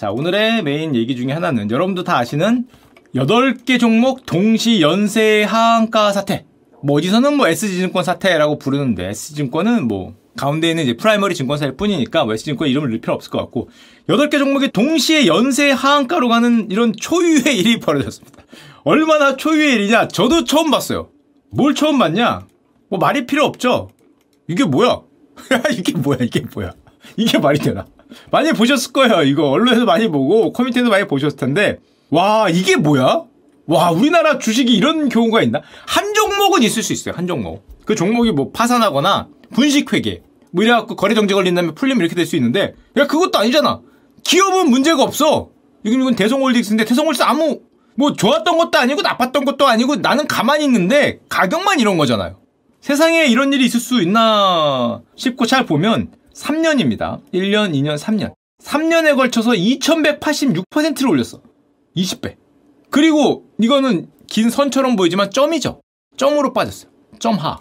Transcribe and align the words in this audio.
자, 0.00 0.10
오늘의 0.10 0.62
메인 0.62 0.96
얘기 0.96 1.14
중에 1.14 1.30
하나는 1.30 1.70
여러분도 1.70 2.04
다 2.04 2.16
아시는 2.16 2.64
8개 3.14 3.78
종목 3.78 4.24
동시 4.24 4.80
연쇄 4.80 5.42
하한가 5.42 6.10
사태. 6.12 6.46
뭐 6.82 6.96
어디서는 6.96 7.36
뭐 7.36 7.46
SG증권 7.48 8.02
사태라고 8.02 8.58
부르는데 8.58 9.10
SG증권은 9.10 9.88
뭐 9.88 10.14
가운데 10.38 10.70
있는 10.70 10.84
이제 10.84 10.96
primary 10.96 11.34
증권사일 11.34 11.76
뿐이니까 11.76 12.24
뭐 12.24 12.32
SG증권 12.32 12.68
이름을 12.68 12.88
넣을 12.88 13.02
필요 13.02 13.12
없을 13.12 13.30
것 13.30 13.36
같고 13.40 13.68
8개 14.08 14.38
종목이 14.38 14.70
동시에 14.70 15.26
연쇄 15.26 15.70
하한가로 15.70 16.30
가는 16.30 16.70
이런 16.70 16.94
초유의 16.96 17.58
일이 17.58 17.78
벌어졌습니다. 17.78 18.42
얼마나 18.84 19.36
초유의 19.36 19.74
일이냐? 19.74 20.08
저도 20.08 20.44
처음 20.44 20.70
봤어요. 20.70 21.10
뭘 21.50 21.74
처음 21.74 21.98
봤냐? 21.98 22.46
뭐 22.88 22.98
말이 22.98 23.26
필요 23.26 23.44
없죠. 23.44 23.90
이게 24.48 24.64
뭐야? 24.64 25.02
이게 25.76 25.92
뭐야? 25.92 26.20
이게 26.22 26.40
뭐야? 26.54 26.72
이게 27.18 27.36
말이 27.36 27.58
되나? 27.58 27.84
많이 28.30 28.52
보셨을 28.52 28.92
거예요. 28.92 29.22
이거 29.22 29.50
언론에서 29.50 29.84
많이 29.84 30.08
보고 30.08 30.52
커뮤니티에서 30.52 30.88
많이 30.88 31.06
보셨을 31.06 31.36
텐데 31.36 31.78
와 32.10 32.48
이게 32.48 32.76
뭐야? 32.76 33.22
와 33.66 33.90
우리나라 33.90 34.38
주식이 34.38 34.74
이런 34.74 35.08
경우가 35.08 35.42
있나? 35.42 35.60
한 35.86 36.12
종목은 36.14 36.62
있을 36.62 36.82
수 36.82 36.92
있어요. 36.92 37.14
한 37.16 37.26
종목. 37.26 37.64
그 37.84 37.94
종목이 37.94 38.32
뭐 38.32 38.50
파산하거나 38.52 39.28
분식회계 39.52 40.22
뭐 40.52 40.64
이래갖고 40.64 40.96
거래 40.96 41.14
정지 41.14 41.34
걸린 41.34 41.54
다음에 41.54 41.72
풀리면 41.74 42.00
이렇게 42.00 42.14
될 42.14 42.26
수 42.26 42.36
있는데 42.36 42.74
야 42.96 43.06
그것도 43.06 43.38
아니잖아. 43.38 43.80
기업은 44.24 44.70
문제가 44.70 45.02
없어. 45.02 45.50
이건 45.84 46.00
이건 46.00 46.16
대성홀딩스인데 46.16 46.84
대성홀딩스 46.84 47.22
아무 47.22 47.60
뭐 47.94 48.12
좋았던 48.14 48.58
것도 48.58 48.78
아니고 48.78 49.02
나빴던 49.02 49.44
것도 49.44 49.66
아니고 49.66 49.96
나는 49.96 50.26
가만히 50.26 50.64
있는데 50.64 51.20
가격만 51.28 51.80
이런 51.80 51.96
거잖아요. 51.96 52.38
세상에 52.80 53.26
이런 53.26 53.52
일이 53.52 53.64
있을 53.66 53.78
수 53.78 54.00
있나 54.02 55.00
싶고 55.16 55.46
잘 55.46 55.66
보면 55.66 56.08
3년입니다. 56.40 57.20
1년, 57.32 57.72
2년, 57.74 57.98
3년. 57.98 58.34
3년에 58.62 59.16
걸쳐서 59.16 59.52
2186%를 59.52 61.08
올렸어. 61.08 61.40
20배. 61.96 62.36
그리고 62.90 63.44
이거는 63.58 64.08
긴 64.26 64.50
선처럼 64.50 64.96
보이지만 64.96 65.30
점이죠. 65.30 65.80
점으로 66.16 66.52
빠졌어요. 66.52 66.90
점하. 67.18 67.58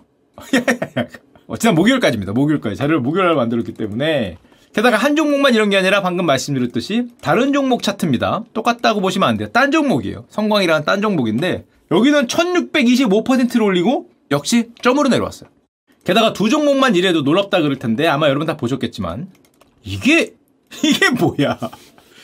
어, 1.47 1.57
지난 1.57 1.75
목요일까지입니다. 1.75 2.33
목요일까지. 2.33 2.75
자료를 2.75 3.01
목요일날 3.01 3.35
만들었기 3.35 3.73
때문에. 3.73 4.37
게다가 4.73 4.97
한 4.97 5.15
종목만 5.15 5.55
이런 5.55 5.69
게 5.69 5.77
아니라 5.77 6.01
방금 6.01 6.25
말씀드렸듯이 6.25 7.07
다른 7.21 7.53
종목 7.53 7.81
차트입니다. 7.81 8.43
똑같다고 8.53 9.01
보시면 9.01 9.27
안 9.27 9.37
돼요. 9.37 9.49
딴 9.51 9.71
종목이에요. 9.71 10.25
성광이라는 10.29 10.85
딴 10.85 11.01
종목인데 11.01 11.65
여기는 11.91 12.27
1625%를 12.27 13.63
올리고 13.63 14.09
역시 14.29 14.69
점으로 14.81 15.09
내려왔어요. 15.09 15.49
게다가 16.03 16.33
두 16.33 16.49
종목만 16.49 16.95
이래도 16.95 17.21
놀랍다 17.21 17.61
그럴 17.61 17.77
텐데 17.77 18.07
아마 18.07 18.27
여러분 18.29 18.47
다 18.47 18.57
보셨겠지만 18.57 19.27
이게 19.83 20.33
이게 20.83 21.09
뭐야? 21.09 21.59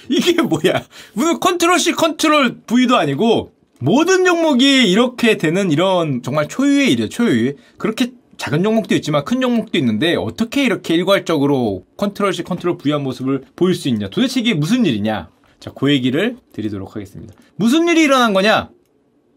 이게 0.09 0.41
뭐야? 0.41 0.85
무슨 1.13 1.39
control 1.39 1.79
C 1.79 1.91
control 1.93 2.61
V도 2.67 2.95
아니고 2.95 3.51
모든 3.79 4.25
종목이 4.25 4.89
이렇게 4.89 5.37
되는 5.37 5.71
이런 5.71 6.21
정말 6.23 6.47
초유의 6.47 6.91
일이에요. 6.91 7.09
초유의. 7.09 7.55
그렇게 7.77 8.11
작은 8.37 8.63
종목도 8.63 8.95
있지만 8.95 9.25
큰 9.25 9.41
종목도 9.41 9.77
있는데 9.79 10.15
어떻게 10.15 10.63
이렇게 10.63 10.93
일괄적으로 10.93 11.85
control 11.97 12.33
C 12.33 12.43
control 12.43 12.77
V한 12.77 13.03
모습을 13.03 13.43
보일 13.55 13.75
수 13.75 13.89
있냐? 13.89 14.09
도대체 14.09 14.39
이게 14.39 14.53
무슨 14.53 14.85
일이냐? 14.85 15.29
자, 15.59 15.71
그 15.73 15.91
얘기를 15.91 16.37
드리도록 16.53 16.95
하겠습니다. 16.95 17.33
무슨 17.55 17.87
일이 17.87 18.03
일어난 18.03 18.33
거냐? 18.33 18.69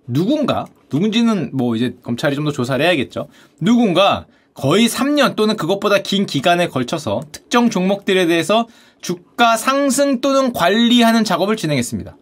누군가 0.08 0.66
누군지는 0.92 1.50
뭐 1.52 1.76
이제 1.76 1.94
검찰이 2.02 2.34
좀 2.34 2.44
더 2.44 2.50
조사를 2.52 2.84
해야겠죠. 2.84 3.28
누군가 3.60 4.26
거의 4.54 4.88
3년 4.88 5.36
또는 5.36 5.56
그것보다 5.56 5.98
긴 6.02 6.26
기간에 6.26 6.68
걸쳐서 6.68 7.20
특정 7.30 7.70
종목들에 7.70 8.26
대해서 8.26 8.66
주가 9.00 9.56
상승 9.56 10.20
또는 10.20 10.52
관리하는 10.52 11.22
작업을 11.24 11.56
진행했습니다. 11.56 12.16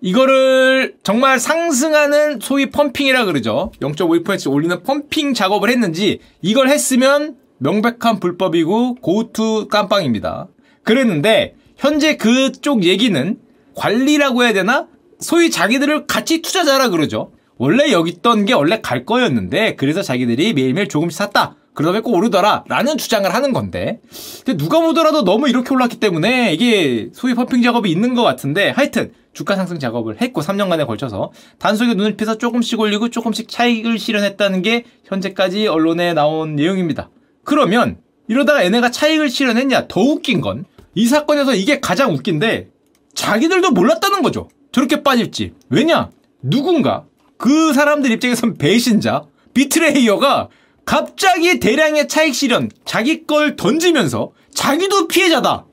이거를 0.00 0.96
정말 1.02 1.38
상승하는 1.38 2.40
소위 2.40 2.70
펌핑이라 2.70 3.24
그러죠. 3.26 3.72
0.5%씩 3.80 4.50
올리는 4.50 4.82
펌핑 4.82 5.34
작업을 5.34 5.68
했는지 5.68 6.20
이걸 6.40 6.68
했으면 6.68 7.36
명백한 7.58 8.18
불법이고 8.20 8.96
고투 8.96 9.68
깜빵입니다. 9.68 10.48
그랬는데 10.82 11.54
현재 11.76 12.16
그쪽 12.16 12.84
얘기는 12.84 13.38
관리라고 13.74 14.44
해야 14.44 14.52
되나? 14.52 14.88
소위 15.20 15.50
자기들을 15.50 16.06
같이 16.06 16.42
투자자라 16.42 16.88
그러죠. 16.88 17.31
원래 17.58 17.92
여기 17.92 18.10
있던 18.10 18.44
게 18.44 18.52
원래 18.54 18.80
갈 18.80 19.04
거였는데 19.04 19.76
그래서 19.76 20.02
자기들이 20.02 20.52
매일매일 20.54 20.88
조금씩 20.88 21.16
샀다. 21.16 21.56
그러다 21.74 21.92
보니 21.92 22.02
꼭 22.02 22.14
오르더라. 22.14 22.64
라는 22.68 22.98
주장을 22.98 23.32
하는 23.32 23.52
건데. 23.52 24.00
근데 24.44 24.56
누가 24.56 24.80
보더라도 24.80 25.24
너무 25.24 25.48
이렇게 25.48 25.72
올랐기 25.72 26.00
때문에 26.00 26.52
이게 26.52 27.08
소위 27.14 27.34
퍼핑 27.34 27.62
작업이 27.62 27.90
있는 27.90 28.14
것 28.14 28.22
같은데 28.22 28.70
하여튼 28.70 29.12
주가 29.32 29.56
상승 29.56 29.78
작업을 29.78 30.20
했고 30.20 30.42
3년간에 30.42 30.86
걸쳐서 30.86 31.32
단속에 31.58 31.94
눈을 31.94 32.16
피서 32.16 32.36
조금씩 32.36 32.78
올리고 32.78 33.08
조금씩 33.08 33.48
차익을 33.48 33.98
실현했다는 33.98 34.60
게 34.62 34.84
현재까지 35.04 35.68
언론에 35.68 36.12
나온 36.12 36.56
내용입니다. 36.56 37.08
그러면 37.44 37.98
이러다가 38.28 38.64
얘네가 38.64 38.90
차익을 38.90 39.30
실현했냐? 39.30 39.86
더 39.88 40.00
웃긴 40.00 40.40
건 40.40 40.64
이 40.94 41.06
사건에서 41.06 41.54
이게 41.54 41.80
가장 41.80 42.12
웃긴데 42.12 42.68
자기들도 43.14 43.70
몰랐다는 43.70 44.22
거죠. 44.22 44.48
저렇게 44.72 45.02
빠질지. 45.02 45.52
왜냐? 45.68 46.10
누군가 46.42 47.04
그 47.42 47.72
사람들 47.72 48.12
입장에선 48.12 48.54
배신자, 48.54 49.24
비트레이어가 49.52 50.48
갑자기 50.84 51.58
대량의 51.58 52.06
차익 52.06 52.36
실현, 52.36 52.70
자기 52.84 53.26
걸 53.26 53.56
던지면서 53.56 54.30
자기도 54.54 55.08
피해자다. 55.08 55.66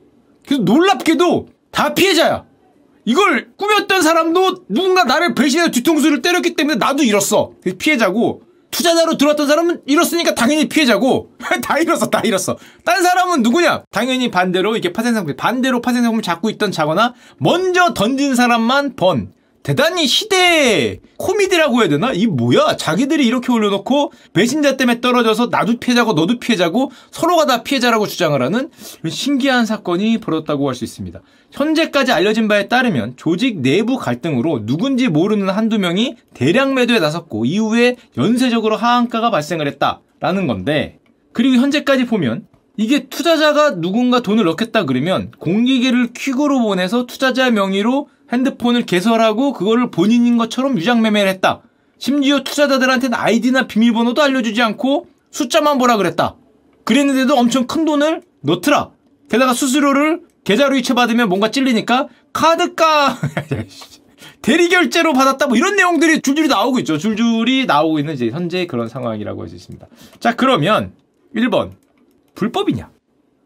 그래서 0.44 0.64
놀랍게도 0.64 1.48
다 1.70 1.94
피해자야. 1.94 2.44
이걸 3.04 3.52
꾸몄던 3.56 4.02
사람도 4.02 4.66
누군가 4.68 5.04
나를 5.04 5.36
배신해서 5.36 5.70
뒤통수를 5.70 6.22
때렸기 6.22 6.56
때문에 6.56 6.76
나도 6.76 7.04
잃었어. 7.04 7.52
피해자고 7.78 8.42
투자자로 8.72 9.16
들어왔던 9.16 9.46
사람은 9.46 9.82
잃었으니까 9.86 10.34
당연히 10.34 10.68
피해자고 10.68 11.30
다 11.62 11.78
잃었어 11.78 12.08
다 12.08 12.20
잃었어 12.24 12.56
딴 12.84 13.02
사람은 13.02 13.42
누구냐 13.42 13.82
당연히 13.90 14.30
반대로 14.30 14.76
이게 14.76 14.92
파생상품 14.92 15.34
반대로 15.36 15.80
파생상품을 15.80 16.22
잡고 16.22 16.50
있던 16.50 16.70
자거나 16.70 17.14
먼저 17.38 17.94
던진 17.94 18.36
사람만 18.36 18.94
번 18.94 19.32
대단히 19.62 20.06
시대의 20.06 21.00
코미디라고 21.18 21.80
해야 21.80 21.88
되나? 21.88 22.12
이 22.12 22.26
뭐야? 22.26 22.76
자기들이 22.76 23.26
이렇게 23.26 23.52
올려놓고 23.52 24.12
배신자 24.32 24.78
때문에 24.78 25.00
떨어져서 25.02 25.48
나도 25.50 25.78
피해자고 25.78 26.14
너도 26.14 26.38
피해자고 26.38 26.90
서로가 27.10 27.44
다 27.44 27.62
피해자라고 27.62 28.06
주장을 28.06 28.40
하는 28.40 28.70
신기한 29.06 29.66
사건이 29.66 30.18
벌어졌다고 30.18 30.66
할 30.68 30.74
수 30.74 30.84
있습니다. 30.84 31.20
현재까지 31.52 32.12
알려진 32.12 32.48
바에 32.48 32.68
따르면 32.68 33.14
조직 33.16 33.60
내부 33.60 33.98
갈등으로 33.98 34.64
누군지 34.64 35.08
모르는 35.08 35.50
한두 35.50 35.78
명이 35.78 36.16
대량 36.32 36.74
매도에 36.74 36.98
나섰고 37.00 37.44
이후에 37.44 37.96
연쇄적으로 38.16 38.76
하한가가 38.76 39.30
발생을 39.30 39.66
했다라는 39.66 40.46
건데 40.46 41.00
그리고 41.32 41.56
현재까지 41.56 42.06
보면 42.06 42.46
이게 42.78 43.08
투자자가 43.08 43.78
누군가 43.80 44.20
돈을 44.20 44.44
넣겠다 44.44 44.84
그러면 44.86 45.32
공기계를 45.38 46.14
퀵으로 46.14 46.60
보내서 46.62 47.04
투자자 47.04 47.50
명의로 47.50 48.08
핸드폰을 48.32 48.86
개설하고 48.86 49.52
그거를 49.52 49.90
본인인 49.90 50.36
것처럼 50.36 50.78
유장 50.78 51.02
매매를 51.02 51.28
했다. 51.30 51.62
심지어 51.98 52.42
투자자들한테는 52.42 53.16
아이디나 53.18 53.66
비밀번호도 53.66 54.22
알려주지 54.22 54.62
않고 54.62 55.06
숫자만 55.30 55.78
보라 55.78 55.96
그랬다. 55.96 56.36
그랬는데도 56.84 57.36
엄청 57.36 57.66
큰 57.66 57.84
돈을 57.84 58.22
넣더라. 58.42 58.90
게다가 59.30 59.52
수수료를 59.52 60.22
계좌로 60.44 60.76
이체받으면 60.76 61.28
뭔가 61.28 61.50
찔리니까 61.50 62.08
카드가 62.32 63.16
대리 64.42 64.68
결제로 64.70 65.12
받았다 65.12 65.46
뭐 65.46 65.56
이런 65.56 65.76
내용들이 65.76 66.22
줄줄이 66.22 66.48
나오고 66.48 66.78
있죠. 66.80 66.96
줄줄이 66.98 67.66
나오고 67.66 67.98
있는 67.98 68.14
이제 68.14 68.30
현재 68.30 68.66
그런 68.66 68.88
상황이라고 68.88 69.42
할 69.42 69.48
수 69.48 69.54
있습니다. 69.56 69.86
자 70.18 70.34
그러면 70.34 70.92
1번 71.36 71.72
불법이냐? 72.34 72.90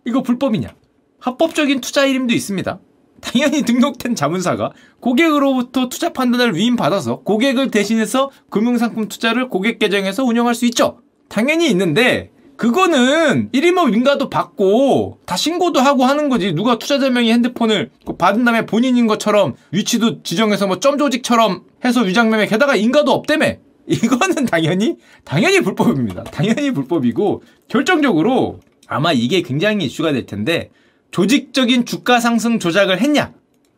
이거 0.07 0.23
불법이냐? 0.23 0.75
합법적인 1.19 1.81
투자 1.81 2.05
이름도 2.07 2.33
있습니다. 2.35 2.79
당연히 3.25 3.63
등록된 3.63 4.15
자문사가 4.15 4.73
고객으로부터 5.01 5.89
투자 5.89 6.13
판단을 6.13 6.55
위임받아서 6.57 7.21
고객을 7.21 7.71
대신해서 7.71 8.31
금융상품 8.51 9.09
투자를 9.09 9.49
고객 9.49 9.79
계정에서 9.79 10.25
운영할 10.25 10.55
수 10.55 10.67
있죠. 10.67 10.99
당연히 11.29 11.71
있는데 11.71 12.31
그거는 12.57 13.51
1임업 13.53 13.95
인가도 13.95 14.29
받고 14.29 15.19
다 15.27 15.37
신고도 15.37 15.81
하고 15.81 16.05
하는 16.05 16.29
거지. 16.29 16.53
누가 16.53 16.79
투자자 16.79 17.11
명의 17.11 17.33
핸드폰을 17.33 17.91
받은 18.19 18.45
다음에 18.45 18.67
본인인 18.67 19.07
것처럼 19.07 19.55
위치도 19.73 20.23
지정해서 20.23 20.67
뭐 20.67 20.79
점 20.79 20.99
조직처럼 20.99 21.63
해서 21.85 22.03
위장매매 22.03 22.47
게다가 22.47 22.77
인가도 22.77 23.11
없대매. 23.11 23.59
이거는 23.87 24.47
당연히 24.47 24.97
당연히 25.25 25.61
불법입니다. 25.61 26.25
당연히 26.25 26.71
불법이고 26.71 27.43
결정적으로 27.69 28.61
아마 28.87 29.13
이게 29.13 29.43
굉장히 29.43 29.87
이슈가 29.87 30.13
될 30.13 30.27
텐데 30.27 30.71
조직적인 31.15 31.87
주가 31.87 32.19
상승 32.19 32.59
조작을 32.59 33.01
했냐? 33.01 33.33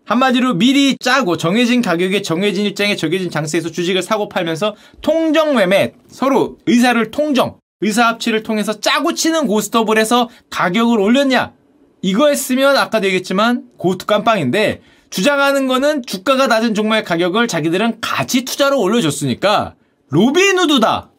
한마디로 0.06 0.54
미리 0.54 0.96
짜고 0.96 1.36
정해진 1.36 1.82
가격에 1.82 2.22
정해진 2.22 2.64
일정에 2.64 2.96
정해진 2.96 3.28
장세에서 3.28 3.70
주식을 3.70 4.00
사고 4.00 4.30
팔면서 4.30 4.74
통정 5.02 5.54
매매 5.54 5.92
서로 6.08 6.56
의사를 6.64 7.10
통정 7.10 7.58
의사 7.82 8.08
합치를 8.08 8.42
통해서 8.42 8.80
짜고 8.80 9.12
치는 9.12 9.48
고스톱을 9.48 9.98
해서 9.98 10.30
가격을 10.48 10.98
올렸냐? 10.98 11.52
이거 12.00 12.28
했으면 12.28 12.74
아까도 12.74 13.06
얘기했지만 13.08 13.64
고스톱 13.76 14.06
깜빵인데 14.06 14.80
주장하는 15.10 15.66
거는 15.66 16.06
주가가 16.06 16.46
낮은 16.46 16.72
종목의 16.72 17.04
가격을 17.04 17.48
자기들은 17.48 17.98
가치 18.00 18.46
투자로 18.46 18.80
올려줬으니까 18.80 19.74
로빈후드다. 20.08 21.10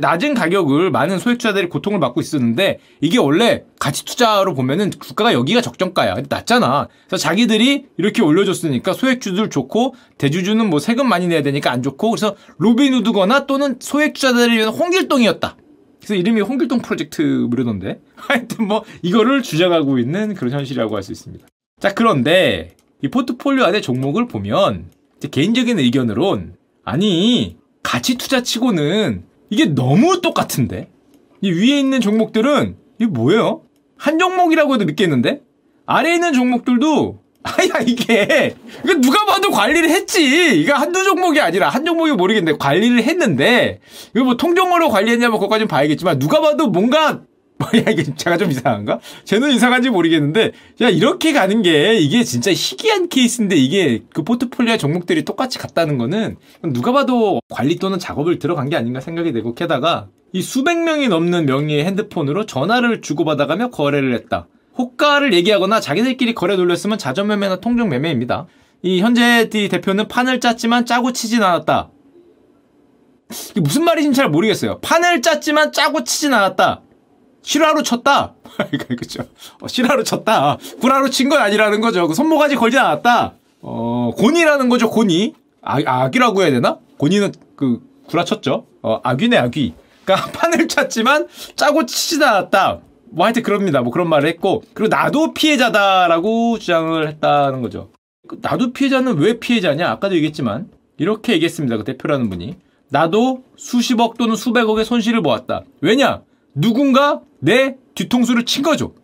낮은 0.00 0.34
가격을 0.34 0.90
많은 0.90 1.18
소액 1.18 1.38
투자들이 1.38 1.68
고통을 1.68 2.00
받고 2.00 2.20
있었는데 2.20 2.78
이게 3.00 3.18
원래 3.18 3.64
가치 3.78 4.04
투자로 4.04 4.54
보면은 4.54 4.90
주가가 4.90 5.32
여기가 5.32 5.60
적정가야. 5.60 6.14
낮잖아. 6.28 6.88
그래서 7.08 7.22
자기들이 7.22 7.86
이렇게 7.96 8.22
올려줬으니까 8.22 8.92
소액주들 8.92 9.50
좋고 9.50 9.94
대주주는 10.18 10.68
뭐 10.70 10.78
세금 10.78 11.08
많이 11.08 11.26
내야 11.26 11.42
되니까 11.42 11.72
안 11.72 11.82
좋고 11.82 12.10
그래서 12.10 12.36
로빈후드거나 12.58 13.46
또는 13.46 13.76
소액 13.80 14.14
투자들을 14.14 14.56
위한 14.56 14.68
홍길동이었다. 14.72 15.56
그래서 15.98 16.14
이름이 16.14 16.40
홍길동 16.40 16.80
프로젝트 16.80 17.22
무료던데 17.22 18.00
하여튼 18.16 18.66
뭐 18.66 18.84
이거를 19.02 19.42
주장하고 19.42 19.98
있는 19.98 20.34
그런 20.34 20.52
현실이라고 20.52 20.96
할 20.96 21.02
수 21.02 21.12
있습니다. 21.12 21.46
자 21.80 21.94
그런데 21.94 22.76
이 23.02 23.08
포트폴리오 23.08 23.64
안에 23.64 23.80
종목을 23.80 24.28
보면 24.28 24.86
개인적인 25.30 25.78
의견으론 25.78 26.54
아니 26.84 27.56
가치 27.82 28.16
투자치고는 28.16 29.24
이게 29.52 29.66
너무 29.66 30.22
똑같은데? 30.22 30.88
이 31.42 31.50
위에 31.50 31.78
있는 31.78 32.00
종목들은 32.00 32.74
이게 32.98 33.06
뭐예요? 33.06 33.60
한 33.98 34.18
종목이라고 34.18 34.74
해도 34.74 34.86
믿겠는데? 34.86 35.42
아래에 35.84 36.14
있는 36.14 36.32
종목들도 36.32 37.20
아야 37.44 37.82
이게. 37.86 38.54
이거 38.82 38.94
누가 38.94 39.26
봐도 39.26 39.50
관리를 39.50 39.90
했지. 39.90 40.58
이거 40.58 40.72
한두 40.72 41.04
종목이 41.04 41.38
아니라 41.38 41.68
한 41.68 41.84
종목이 41.84 42.12
모르겠는데 42.12 42.56
관리를 42.56 43.02
했는데. 43.02 43.80
이거 44.16 44.24
뭐 44.24 44.36
통종으로 44.38 44.88
관리했냐 44.88 45.28
면 45.28 45.38
그것까지는 45.38 45.68
봐야겠지만 45.68 46.18
누가 46.18 46.40
봐도 46.40 46.68
뭔가 46.68 47.12
뭐 47.12 47.24
야 47.78 47.90
이게 47.90 48.14
제가 48.14 48.36
좀 48.36 48.50
이상한가? 48.50 49.00
쟤는 49.24 49.50
이상한지 49.50 49.90
모르겠는데 49.90 50.52
야 50.80 50.88
이렇게 50.88 51.32
가는 51.32 51.62
게 51.62 51.94
이게 51.98 52.24
진짜 52.24 52.50
희귀한 52.52 53.08
케이스인데 53.08 53.56
이게 53.56 54.02
그 54.12 54.22
포트폴리오 54.22 54.76
종목들이 54.76 55.24
똑같이 55.24 55.58
갔다는 55.58 55.98
거는 55.98 56.36
누가 56.72 56.92
봐도 56.92 57.40
관리 57.48 57.76
또는 57.76 57.98
작업을 57.98 58.38
들어간 58.38 58.68
게 58.68 58.76
아닌가 58.76 59.00
생각이 59.00 59.32
되고 59.32 59.54
게다가 59.54 60.08
이 60.32 60.40
수백 60.40 60.78
명이 60.78 61.08
넘는 61.08 61.46
명의의 61.46 61.84
핸드폰으로 61.84 62.46
전화를 62.46 63.02
주고받아가며 63.02 63.70
거래를 63.70 64.14
했다. 64.14 64.46
호가를 64.78 65.34
얘기하거나 65.34 65.80
자기들끼리 65.80 66.34
거래 66.34 66.56
돌렸으면 66.56 66.96
자전 66.96 67.26
매매나 67.26 67.56
통종 67.60 67.90
매매입니다. 67.90 68.46
이 68.82 69.00
현재 69.00 69.48
대표는 69.50 70.08
판을 70.08 70.40
짰지만 70.40 70.86
짜고 70.86 71.12
치진 71.12 71.42
않았다. 71.42 71.90
이게 73.50 73.60
무슨 73.60 73.84
말인지 73.84 74.16
잘 74.16 74.28
모르겠어요. 74.28 74.80
판을 74.80 75.22
짰지만 75.22 75.72
짜고 75.72 76.04
치진 76.04 76.32
않았다. 76.32 76.82
실화로 77.42 77.82
쳤다. 77.82 78.34
그렇죠. 78.88 79.24
어, 79.60 79.68
실화로 79.68 80.04
쳤다. 80.04 80.58
구라로 80.80 81.10
친 81.10 81.28
건 81.28 81.40
아니라는 81.40 81.80
거죠. 81.80 82.06
그 82.08 82.14
손모가지 82.14 82.56
걸지 82.56 82.78
않았다. 82.78 83.34
어, 83.62 84.10
곤이라는 84.16 84.68
거죠. 84.68 84.90
곤이. 84.90 85.34
아, 85.62 85.78
악이라고 85.84 86.42
해야 86.42 86.50
되나? 86.50 86.78
곤이는 86.98 87.32
그 87.56 87.80
구라 88.08 88.24
쳤죠. 88.24 88.66
어, 88.82 89.00
악귀네 89.02 89.36
악귀. 89.38 89.74
그러니까 90.04 90.30
판을 90.38 90.68
쳤지만 90.68 91.28
짜고 91.56 91.86
치지 91.86 92.22
않았다. 92.24 92.80
뭐 93.10 93.26
하여튼 93.26 93.42
그럽니다. 93.42 93.80
뭐 93.82 93.92
그런 93.92 94.08
말을 94.08 94.28
했고 94.28 94.62
그리고 94.74 94.94
나도 94.94 95.34
피해자다라고 95.34 96.58
주장을 96.58 97.06
했다는 97.08 97.62
거죠. 97.62 97.90
그 98.26 98.38
나도 98.40 98.72
피해자는 98.72 99.18
왜 99.18 99.38
피해자냐? 99.38 99.88
아까도 99.90 100.14
얘기했지만 100.16 100.68
이렇게 100.98 101.32
얘기했습니다. 101.34 101.76
그 101.76 101.84
대표라는 101.84 102.30
분이 102.30 102.56
나도 102.88 103.42
수십억 103.56 104.16
또는 104.18 104.34
수백억의 104.36 104.84
손실을 104.84 105.22
보았다. 105.22 105.62
왜냐? 105.80 106.22
누군가 106.54 107.20
내 107.42 107.74
뒤통수를 107.96 108.44
친 108.44 108.62
거죠. 108.62 108.94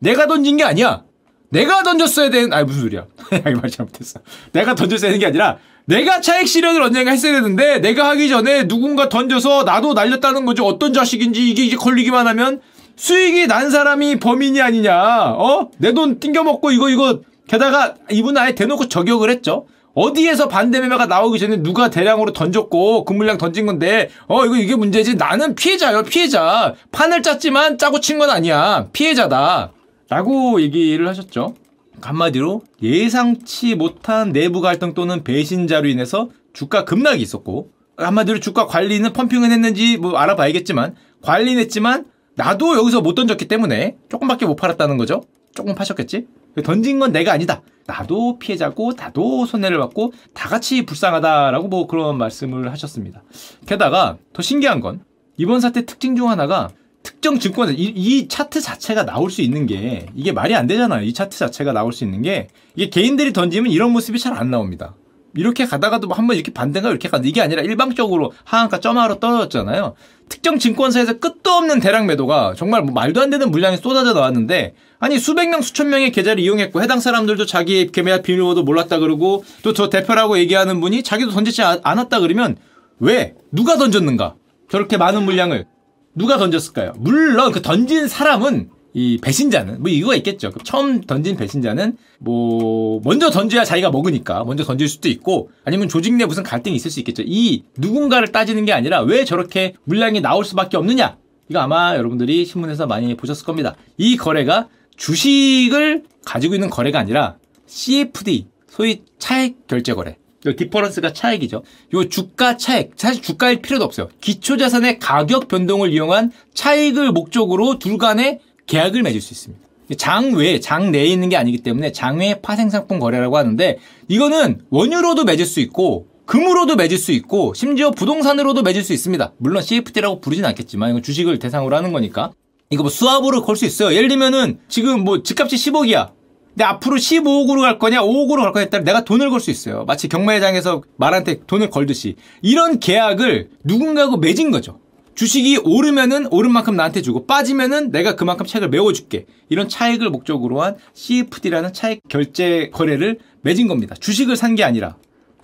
내가 0.00 0.26
던진 0.26 0.58
게 0.58 0.64
아니야. 0.64 1.04
내가 1.48 1.82
던졌어야 1.82 2.28
되는, 2.28 2.52
아니, 2.52 2.66
무슨 2.66 2.82
소리야. 2.82 3.06
말 3.42 3.70
잘못했어. 3.70 4.20
내가 4.52 4.74
던졌어야 4.74 5.08
되는 5.10 5.18
게 5.18 5.26
아니라, 5.26 5.56
내가 5.86 6.20
차액 6.20 6.46
실현을 6.46 6.82
언젠가 6.82 7.10
했어야 7.12 7.32
되는데, 7.32 7.78
내가 7.78 8.08
하기 8.10 8.28
전에 8.28 8.68
누군가 8.68 9.08
던져서 9.08 9.62
나도 9.64 9.94
날렸다는 9.94 10.44
거죠. 10.44 10.66
어떤 10.66 10.92
자식인지 10.92 11.48
이게 11.48 11.64
이제 11.64 11.76
걸리기만 11.76 12.26
하면, 12.26 12.60
수익이 12.96 13.46
난 13.46 13.70
사람이 13.70 14.16
범인이 14.18 14.60
아니냐, 14.60 15.30
어? 15.32 15.70
내 15.78 15.92
돈 15.92 16.20
띵겨 16.20 16.42
먹고 16.42 16.70
이거, 16.72 16.90
이거, 16.90 17.20
게다가 17.48 17.94
이분 18.10 18.36
아예 18.36 18.54
대놓고 18.54 18.88
저격을 18.88 19.30
했죠. 19.30 19.66
어디에서 20.00 20.48
반대 20.48 20.78
매매가 20.80 21.06
나오기 21.06 21.38
전에 21.38 21.62
누가 21.62 21.88
대량으로 21.88 22.34
던졌고 22.34 23.06
그 23.06 23.14
물량 23.14 23.38
던진 23.38 23.64
건데 23.64 24.10
어 24.28 24.44
이거 24.44 24.56
이게 24.56 24.76
문제지? 24.76 25.14
나는 25.14 25.54
피해자요 25.54 26.02
피해자. 26.02 26.74
판을 26.92 27.22
짰지만 27.22 27.78
짜고 27.78 28.00
친 28.00 28.18
건 28.18 28.28
아니야. 28.30 28.88
피해자다. 28.92 29.72
라고 30.10 30.60
얘기를 30.60 31.08
하셨죠. 31.08 31.54
한마디로 32.02 32.60
예상치 32.82 33.74
못한 33.74 34.32
내부 34.32 34.60
갈등 34.60 34.92
또는 34.92 35.24
배신자로 35.24 35.88
인해서 35.88 36.28
주가 36.52 36.84
급락이 36.84 37.22
있었고 37.22 37.70
한마디로 37.96 38.40
주가 38.40 38.66
관리는 38.66 39.14
펌핑은 39.14 39.50
했는지 39.50 39.96
뭐 39.96 40.16
알아봐야겠지만 40.18 40.94
관리는 41.22 41.58
했지만 41.62 42.04
나도 42.34 42.76
여기서 42.76 43.00
못 43.00 43.14
던졌기 43.14 43.48
때문에 43.48 43.96
조금밖에 44.10 44.44
못 44.44 44.56
팔았다는 44.56 44.98
거죠 44.98 45.22
조금 45.56 45.74
파셨겠지 45.74 46.26
던진 46.62 47.00
건 47.00 47.10
내가 47.10 47.32
아니다 47.32 47.62
나도 47.86 48.38
피해자고 48.38 48.92
나도 48.96 49.46
손해를 49.46 49.78
받고 49.78 50.12
다 50.34 50.48
같이 50.48 50.84
불쌍하다라고 50.84 51.68
뭐 51.68 51.86
그런 51.86 52.18
말씀을 52.18 52.70
하셨습니다. 52.72 53.22
게다가 53.66 54.18
더 54.32 54.42
신기한 54.42 54.80
건 54.80 55.00
이번 55.36 55.60
사태 55.60 55.86
특징 55.86 56.16
중 56.16 56.28
하나가 56.28 56.68
특정 57.02 57.38
증권사 57.38 57.72
이, 57.72 57.84
이 57.94 58.26
차트 58.26 58.60
자체가 58.60 59.04
나올 59.04 59.30
수 59.30 59.40
있는 59.40 59.66
게 59.66 60.06
이게 60.14 60.32
말이 60.32 60.54
안 60.56 60.66
되잖아요. 60.66 61.04
이 61.04 61.12
차트 61.12 61.38
자체가 61.38 61.72
나올 61.72 61.92
수 61.92 62.02
있는 62.04 62.22
게 62.22 62.48
이게 62.74 62.90
개인들이 62.90 63.32
던지면 63.32 63.70
이런 63.70 63.92
모습이 63.92 64.18
잘 64.18 64.36
안 64.36 64.50
나옵니다. 64.50 64.94
이렇게 65.34 65.66
가다가도 65.66 66.08
뭐 66.08 66.16
한번 66.16 66.36
이렇게 66.36 66.52
반대가 66.52 66.88
이렇게 66.88 67.08
가는데 67.08 67.28
이게 67.28 67.42
아니라 67.42 67.62
일방적으로 67.62 68.32
하한가 68.44 68.80
점하로 68.80 69.20
떨어졌잖아요. 69.20 69.94
특정 70.28 70.58
증권사에서 70.58 71.14
끝도 71.18 71.50
없는 71.52 71.80
대량 71.80 72.06
매도가 72.06 72.54
정말 72.56 72.82
뭐 72.82 72.92
말도 72.92 73.20
안 73.20 73.30
되는 73.30 73.50
물량이 73.50 73.76
쏟아져 73.76 74.12
나왔는데 74.12 74.74
아니 74.98 75.18
수백 75.18 75.48
명 75.50 75.60
수천 75.62 75.88
명의 75.90 76.10
계좌를 76.10 76.42
이용했고 76.42 76.82
해당 76.82 77.00
사람들도 77.00 77.46
자기 77.46 77.90
개매 77.92 78.22
비밀번호도 78.22 78.62
몰랐다 78.62 78.98
그러고 78.98 79.44
또 79.62 79.72
저 79.72 79.90
대표라고 79.90 80.38
얘기하는 80.38 80.80
분이 80.80 81.02
자기도 81.02 81.30
던지지 81.32 81.62
않았다 81.62 82.20
그러면 82.20 82.56
왜 82.98 83.34
누가 83.52 83.76
던졌는가 83.76 84.36
저렇게 84.70 84.96
많은 84.96 85.24
물량을 85.24 85.66
누가 86.14 86.38
던졌을까요? 86.38 86.94
물론 86.96 87.52
그 87.52 87.60
던진 87.60 88.08
사람은 88.08 88.70
이 88.98 89.18
배신자는 89.18 89.82
뭐 89.82 89.90
이거가 89.90 90.16
있겠죠. 90.16 90.50
처음 90.64 91.02
던진 91.02 91.36
배신자는 91.36 91.98
뭐 92.18 92.98
먼저 93.04 93.28
던져야 93.28 93.62
자기가 93.62 93.90
먹으니까 93.90 94.42
먼저 94.44 94.64
던질 94.64 94.88
수도 94.88 95.10
있고 95.10 95.50
아니면 95.66 95.90
조직 95.90 96.14
내 96.14 96.24
무슨 96.24 96.42
갈등이 96.42 96.74
있을 96.74 96.90
수 96.90 97.00
있겠죠. 97.00 97.22
이 97.26 97.64
누군가를 97.76 98.32
따지는 98.32 98.64
게 98.64 98.72
아니라 98.72 99.02
왜 99.02 99.26
저렇게 99.26 99.74
물량이 99.84 100.22
나올 100.22 100.46
수밖에 100.46 100.78
없느냐. 100.78 101.18
이거 101.50 101.58
아마 101.58 101.94
여러분들이 101.94 102.46
신문에서 102.46 102.86
많이 102.86 103.14
보셨을 103.18 103.44
겁니다. 103.44 103.76
이 103.98 104.16
거래가 104.16 104.68
주식을 104.96 106.04
가지고 106.24 106.54
있는 106.54 106.70
거래가 106.70 106.98
아니라 106.98 107.36
CFD 107.66 108.46
소위 108.66 109.02
차액 109.18 109.66
결제 109.66 109.92
거래. 109.92 110.16
디퍼런스가 110.56 111.12
차액이죠. 111.12 111.62
요 111.94 112.08
주가 112.08 112.56
차액, 112.56 112.92
사실 112.94 113.20
주가일 113.20 113.60
필요도 113.60 113.84
없어요. 113.84 114.08
기초 114.20 114.56
자산의 114.56 115.00
가격 115.00 115.48
변동을 115.48 115.92
이용한 115.92 116.30
차익을 116.54 117.10
목적으로 117.10 117.78
둘 117.78 117.98
간의 117.98 118.38
계약을 118.66 119.02
맺을 119.02 119.20
수 119.20 119.32
있습니다. 119.32 119.64
장외, 119.96 120.58
장내에 120.60 121.04
있는 121.04 121.28
게 121.28 121.36
아니기 121.36 121.58
때문에 121.58 121.92
장외 121.92 122.40
파생상품 122.40 122.98
거래라고 122.98 123.36
하는데 123.36 123.78
이거는 124.08 124.62
원유로도 124.70 125.24
맺을 125.24 125.46
수 125.46 125.60
있고 125.60 126.08
금으로도 126.26 126.74
맺을 126.74 126.98
수 126.98 127.12
있고 127.12 127.54
심지어 127.54 127.92
부동산으로도 127.92 128.62
맺을 128.62 128.82
수 128.82 128.92
있습니다. 128.92 129.32
물론 129.38 129.62
CFD라고 129.62 130.20
부르진 130.20 130.44
않겠지만 130.44 130.90
이건 130.90 131.02
주식을 131.02 131.38
대상으로 131.38 131.76
하는 131.76 131.92
거니까 131.92 132.32
이거 132.70 132.82
뭐 132.82 132.90
수압으로 132.90 133.42
걸 133.42 133.54
수 133.54 133.64
있어요. 133.64 133.94
예를 133.94 134.08
들면은 134.08 134.58
지금 134.68 135.04
뭐 135.04 135.22
집값이 135.22 135.54
10억이야. 135.54 136.10
근데 136.48 136.64
앞으로 136.64 136.96
15억으로 136.96 137.60
갈 137.60 137.78
거냐, 137.78 138.00
5억으로 138.02 138.42
갈 138.42 138.52
거냐, 138.52 138.82
내가 138.82 139.04
돈을 139.04 139.30
걸 139.30 139.38
수 139.40 139.50
있어요. 139.52 139.84
마치 139.84 140.08
경매장에서 140.08 140.82
말한테 140.96 141.42
돈을 141.46 141.70
걸듯이. 141.70 142.16
이런 142.42 142.80
계약을 142.80 143.50
누군가하고 143.62 144.16
맺은 144.16 144.50
거죠. 144.50 144.80
주식이 145.16 145.60
오르면은 145.64 146.28
오른 146.30 146.52
만큼 146.52 146.76
나한테 146.76 147.00
주고 147.02 147.26
빠지면은 147.26 147.90
내가 147.90 148.16
그만큼 148.16 148.46
차익을 148.46 148.68
메워줄게. 148.68 149.24
이런 149.48 149.68
차익을 149.68 150.10
목적으로 150.10 150.62
한 150.62 150.76
CFD라는 150.92 151.72
차익 151.72 152.00
결제 152.08 152.68
거래를 152.70 153.18
맺은 153.40 153.66
겁니다. 153.66 153.94
주식을 153.98 154.36
산 154.36 154.54
게 154.56 154.62
아니라. 154.62 154.96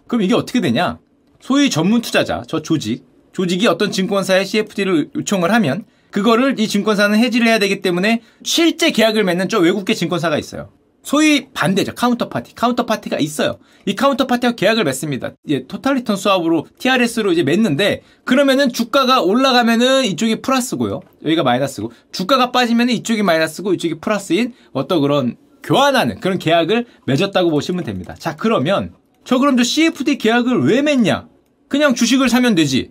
그럼 0.07 0.23
이게 0.23 0.35
어떻게 0.35 0.61
되냐? 0.61 0.99
소위 1.41 1.71
전문 1.71 2.03
투자자, 2.03 2.43
저 2.47 2.61
조직, 2.63 3.05
조직이 3.33 3.67
어떤 3.67 3.91
증권사에 3.91 4.45
CFD를 4.45 5.11
요청을 5.17 5.53
하면 5.53 5.85
그거를 6.11 6.61
이 6.61 6.69
증권사는 6.69 7.19
헤지를 7.19 7.47
해야 7.49 7.59
되기 7.59 7.81
때문에 7.81 8.21
실제 8.45 8.91
계약을 8.91 9.25
맺는 9.25 9.49
저 9.49 9.59
외국계 9.59 9.95
증권사가 9.95 10.39
있어요. 10.39 10.69
소위 11.03 11.49
반대죠. 11.53 11.95
counter 11.95 12.29
party. 12.29 12.55
counter 12.55 12.87
party가 12.87 13.19
있어요. 13.19 13.59
이 13.87 13.95
counter 13.95 14.27
party와 14.27 14.53
계약을 14.53 14.85
맺습니다. 14.85 15.33
예, 15.49 15.67
total 15.67 15.97
return 15.97 16.17
swap으로 16.17 16.67
TRS로 16.79 17.33
이제 17.33 17.43
맺는데 17.43 18.03
그러면은 18.25 18.73
주가가 18.73 19.21
올라가면은 19.21 20.05
이쪽이 20.05 20.43
플러스고요. 20.43 21.01
여기가 21.25 21.43
마이너스고 21.43 21.93
주가가 22.13 22.53
빠지면은 22.53 22.95
이쪽이 22.95 23.23
마이너스고 23.23 23.75
이쪽이 23.75 23.97
플러스인 24.01 24.55
어떤 24.73 25.01
그런 25.01 25.37
교환하는 25.63 26.21
그런 26.21 26.39
계약을 26.39 26.87
맺었다고 27.07 27.51
보시면 27.51 27.85
됩니다. 27.85 28.15
자, 28.19 28.37
그러면 28.37 28.95
저 29.25 29.39
그럼 29.39 29.57
저 29.57 29.63
CFD 29.63 30.19
계약을 30.19 30.65
왜 30.65 30.83
맺냐? 30.83 31.29
그냥 31.69 31.95
주식을 31.95 32.29
사면 32.29 32.55
되지. 32.55 32.91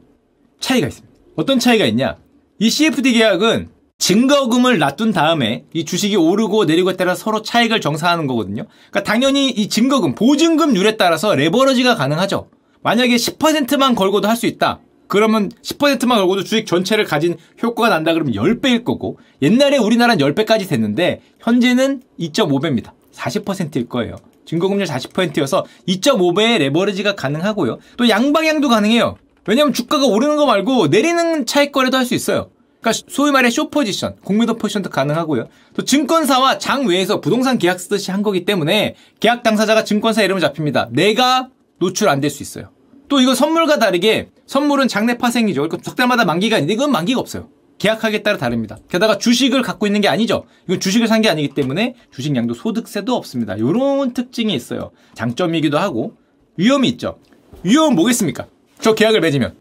차이가 0.60 0.88
있습니다. 0.88 1.14
어떤 1.36 1.60
차이가 1.60 1.86
있냐? 1.86 2.18
이 2.60 2.70
CFD 2.70 3.14
계약은 3.14 3.70
증거금을 4.02 4.80
놔둔 4.80 5.12
다음에 5.12 5.64
이 5.74 5.86
주식이 5.86 6.16
오르고 6.16 6.66
내리고에 6.66 6.98
따라 6.98 7.14
서로 7.14 7.44
차익을 7.44 7.82
정산하는 7.82 8.26
거거든요. 8.26 8.64
그러니까 8.90 9.04
당연히 9.04 9.52
이 9.52 9.70
증거금, 9.70 10.16
보증금률에 10.16 10.98
따라서 10.98 11.36
레버러지가 11.36 11.96
가능하죠. 11.96 12.50
만약에 12.82 13.16
10%만 13.16 13.94
걸고도 13.94 14.28
할 14.28 14.36
수 14.36 14.48
있다. 14.48 14.80
그러면 15.08 15.52
10%만 15.62 16.18
걸고도 16.18 16.44
주식 16.44 16.66
전체를 16.66 17.06
가진 17.06 17.38
효과가 17.62 17.90
난다 17.90 18.14
그러면 18.14 18.34
10배일 18.34 18.84
거고 18.84 19.20
옛날에 19.44 19.78
우리나라는 19.78 20.26
10배까지 20.26 20.68
됐는데 20.68 21.22
현재는 21.40 22.02
2.5배입니다. 22.20 22.94
40%일 23.14 23.88
거예요. 23.88 24.16
증거금률 24.46 24.88
40%여서 24.88 25.64
2.5배의 25.88 26.58
레버리지가 26.58 27.14
가능하고요. 27.16 27.78
또 27.98 28.10
양방향도 28.10 28.68
가능해요. 28.68 29.18
왜냐하면 29.46 29.74
주가가 29.74 30.08
오르는 30.08 30.38
거 30.38 30.48
말고 30.48 30.88
내리는 30.88 31.46
차익 31.46 31.72
거래도 31.72 31.98
할 31.98 32.06
수 32.06 32.16
있어요. 32.16 32.50
그러니까 32.82 33.06
소위 33.10 33.32
말해 33.32 33.50
쇼포지션, 33.50 34.16
공매도 34.24 34.56
포지션도 34.56 34.90
가능하고요. 34.90 35.48
또 35.76 35.84
증권사와 35.84 36.58
장 36.58 36.86
외에서 36.88 37.22
부동산 37.22 37.58
계약 37.58 37.80
쓰듯이 37.80 38.12
한 38.12 38.24
거기 38.24 38.44
때문에 38.44 38.96
계약 39.20 39.44
당사자가 39.44 39.84
증권사 39.84 40.24
이름을 40.24 40.42
잡힙니다. 40.42 40.90
내가 40.92 41.50
노출 41.80 42.10
안 42.10 42.20
될 42.22 42.30
수 42.32 42.42
있어요. 42.44 42.70
또 43.08 43.20
이거 43.22 43.36
선물과 43.36 43.78
다르게 43.78 44.30
선물은 44.48 44.88
장래 44.88 45.18
파생이죠. 45.18 45.62
그러니까 45.62 45.78
석 45.84 45.96
달마다 45.96 46.26
만기가 46.26 46.58
있는데 46.58 46.74
이건 46.74 46.92
만기가 46.92 47.20
없어요. 47.20 47.50
계약하기에 47.78 48.22
따라 48.24 48.38
다릅니다. 48.38 48.78
게다가 48.90 49.18
주식을 49.18 49.62
갖고 49.64 49.86
있는 49.88 50.02
게 50.02 50.08
아니죠. 50.08 50.46
이건 50.66 50.80
주식을 50.80 51.08
산 51.08 51.22
게 51.22 51.30
아니기 51.30 51.50
때문에 51.54 51.96
주식량도 52.12 52.54
소득세도 52.54 53.16
없습니다. 53.16 53.56
이런 53.56 54.14
특징이 54.14 54.54
있어요. 54.54 54.92
장점이기도 55.16 55.78
하고 55.80 56.16
위험이 56.58 56.90
있죠. 56.90 57.18
위험은 57.64 57.96
뭐겠습니까? 57.96 58.48
저 58.80 58.94
계약을 58.96 59.20
맺으면 59.22 59.56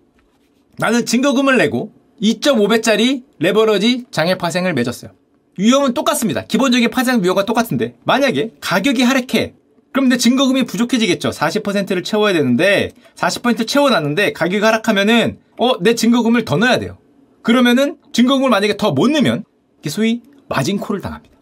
나는 0.79 1.05
증거금을 1.07 1.57
내고 1.59 1.93
2.5배짜리 2.23 3.23
레버리지 3.39 4.05
장외 4.11 4.37
파생을 4.37 4.75
맺었어요. 4.75 5.13
위험은 5.59 5.95
똑같습니다. 5.95 6.45
기본적인 6.45 6.91
파생 6.91 7.23
위험과 7.23 7.45
똑같은데 7.45 7.97
만약에 8.05 8.53
가격이 8.61 9.03
하락해 9.03 9.55
그럼 9.93 10.09
내 10.09 10.17
증거금이 10.17 10.65
부족해지겠죠. 10.65 11.31
40%를 11.31 12.03
채워야 12.05 12.33
되는데 12.33 12.93
40% 13.17 13.67
채워놨는데 13.67 14.33
가격이 14.33 14.65
하락하면은 14.65 15.39
어 15.59 15.79
내 15.81 15.95
증거금을 15.95 16.45
더 16.45 16.57
넣어야 16.57 16.79
돼요. 16.79 16.99
그러면은 17.43 17.97
증거금을 18.13 18.51
만약에 18.51 18.77
더 18.77 18.93
못 18.93 19.11
넣으면 19.11 19.45
소위 19.89 20.23
마진콜을 20.49 21.01
당합니다. 21.01 21.35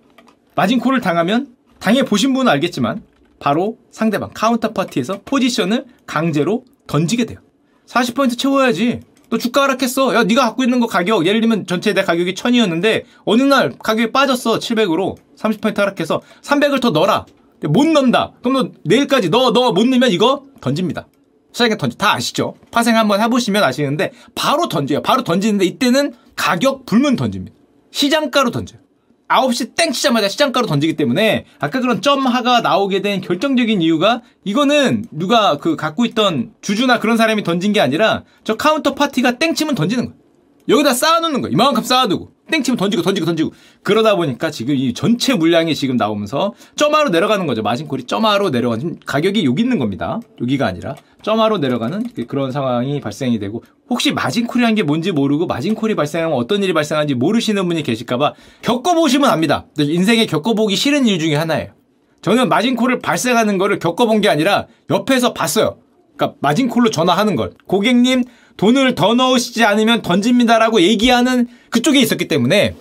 마진콜을 0.54 1.00
당하면 1.00 1.54
당연히 1.78 2.06
보신 2.08 2.32
분은 2.32 2.50
알겠지만 2.50 3.02
바로 3.38 3.78
상대방 3.90 4.30
카운터파티에서 4.34 5.20
포지션을 5.24 5.84
강제로 6.06 6.64
던지게 6.86 7.24
돼요. 7.26 7.38
40% 7.86 8.36
채워야지. 8.38 9.00
너 9.30 9.36
주가 9.38 9.62
하락했어. 9.64 10.14
야, 10.14 10.24
네가 10.24 10.42
갖고 10.42 10.62
있는 10.64 10.80
거 10.80 10.86
가격 10.86 11.26
예를 11.26 11.40
들면 11.40 11.66
전체 11.66 11.92
내 11.92 12.02
가격이 12.02 12.34
1000이었는데 12.34 13.04
어느 13.24 13.42
날 13.42 13.72
가격이 13.78 14.12
빠졌어. 14.12 14.58
700으로 14.58 15.16
30% 15.36 15.76
하락해서 15.76 16.22
300을 16.42 16.80
더 16.80 16.90
넣어라. 16.90 17.26
못 17.64 17.86
넣는다. 17.86 18.32
그럼 18.42 18.52
너 18.54 18.70
내일까지 18.84 19.28
너 19.30 19.50
너 19.52 19.72
못 19.72 19.86
넣으면 19.86 20.10
이거 20.10 20.44
던집니다. 20.60 21.08
시장에 21.52 21.76
던져 21.76 21.96
다 21.96 22.14
아시죠? 22.14 22.54
파생 22.70 22.96
한번 22.96 23.20
해 23.20 23.28
보시면 23.28 23.64
아시는데 23.64 24.12
바로 24.34 24.68
던져요. 24.68 25.02
바로 25.02 25.24
던지는데 25.24 25.64
이때는 25.64 26.14
가격 26.36 26.86
불문 26.86 27.16
던집니다. 27.16 27.56
시장가로 27.90 28.50
던져요. 28.50 28.80
9시 29.28 29.74
땡 29.74 29.92
치자마자 29.92 30.28
시장가로 30.28 30.66
던지기 30.66 30.96
때문에 30.96 31.44
아까 31.60 31.80
그런 31.80 32.00
점하가 32.00 32.60
나오게 32.60 33.02
된 33.02 33.20
결정적인 33.20 33.82
이유가 33.82 34.22
이거는 34.44 35.04
누가 35.10 35.58
그 35.58 35.76
갖고 35.76 36.04
있던 36.06 36.52
주주나 36.62 36.98
그런 36.98 37.16
사람이 37.16 37.44
던진 37.44 37.72
게 37.72 37.80
아니라 37.80 38.24
저 38.42 38.56
counter 38.56 38.94
party가 38.94 39.38
땡 39.38 39.54
치면 39.54 39.74
던지는 39.74 40.06
거예요. 40.06 40.18
여기다 40.68 40.92
쌓아놓는 40.92 41.40
거예요. 41.42 41.52
이만큼 41.52 41.82
쌓아두고 41.82 42.30
땡 42.50 42.62
치면 42.62 42.78
던지고 42.78 43.02
던지고 43.02 43.26
던지고 43.26 43.52
그러다 43.82 44.16
보니까 44.16 44.50
지금 44.50 44.74
이 44.74 44.94
전체 44.94 45.34
물량이 45.34 45.74
지금 45.74 45.96
나오면서 45.96 46.54
점하로 46.76 47.10
내려가는 47.10 47.46
거죠. 47.46 47.62
마진콜이 47.62 48.04
점하로 48.04 48.50
내려가는 48.50 48.98
가격이 49.04 49.44
여기 49.44 49.62
있는 49.62 49.78
겁니다. 49.78 50.20
여기가 50.40 50.66
아니라 50.66 50.96
점하로 51.22 51.58
내려가는 51.58 52.04
그 52.14 52.26
그런 52.26 52.52
상황이 52.52 53.00
발생이 53.00 53.38
되고 53.38 53.62
혹시 53.88 54.12
마진콜이란 54.12 54.74
게 54.74 54.82
뭔지 54.82 55.12
모르고 55.12 55.46
마진콜이 55.46 55.94
발생하면 55.94 56.36
어떤 56.36 56.62
일이 56.62 56.72
발생하는지 56.72 57.14
모르시는 57.14 57.66
분이 57.68 57.82
계실까봐 57.82 58.34
겪어보시면 58.62 59.28
압니다. 59.28 59.66
인생에 59.78 60.26
겪어보기 60.26 60.76
싫은 60.76 61.06
일 61.06 61.18
중에 61.18 61.34
하나예요. 61.34 61.72
저는 62.22 62.48
마진콜을 62.48 63.00
발생하는 63.00 63.58
거를 63.58 63.78
겪어본 63.78 64.20
게 64.20 64.28
아니라 64.28 64.66
옆에서 64.90 65.32
봤어요. 65.34 65.78
그러니까 66.16 66.36
마진콜로 66.40 66.90
전화하는 66.90 67.36
걸. 67.36 67.52
고객님 67.66 68.24
돈을 68.56 68.94
더 68.94 69.14
넣으시지 69.14 69.64
않으면 69.64 70.02
던집니다라고 70.02 70.82
얘기하는 70.82 71.46
그쪽에 71.70 72.00
있었기 72.00 72.26
때문에 72.28 72.74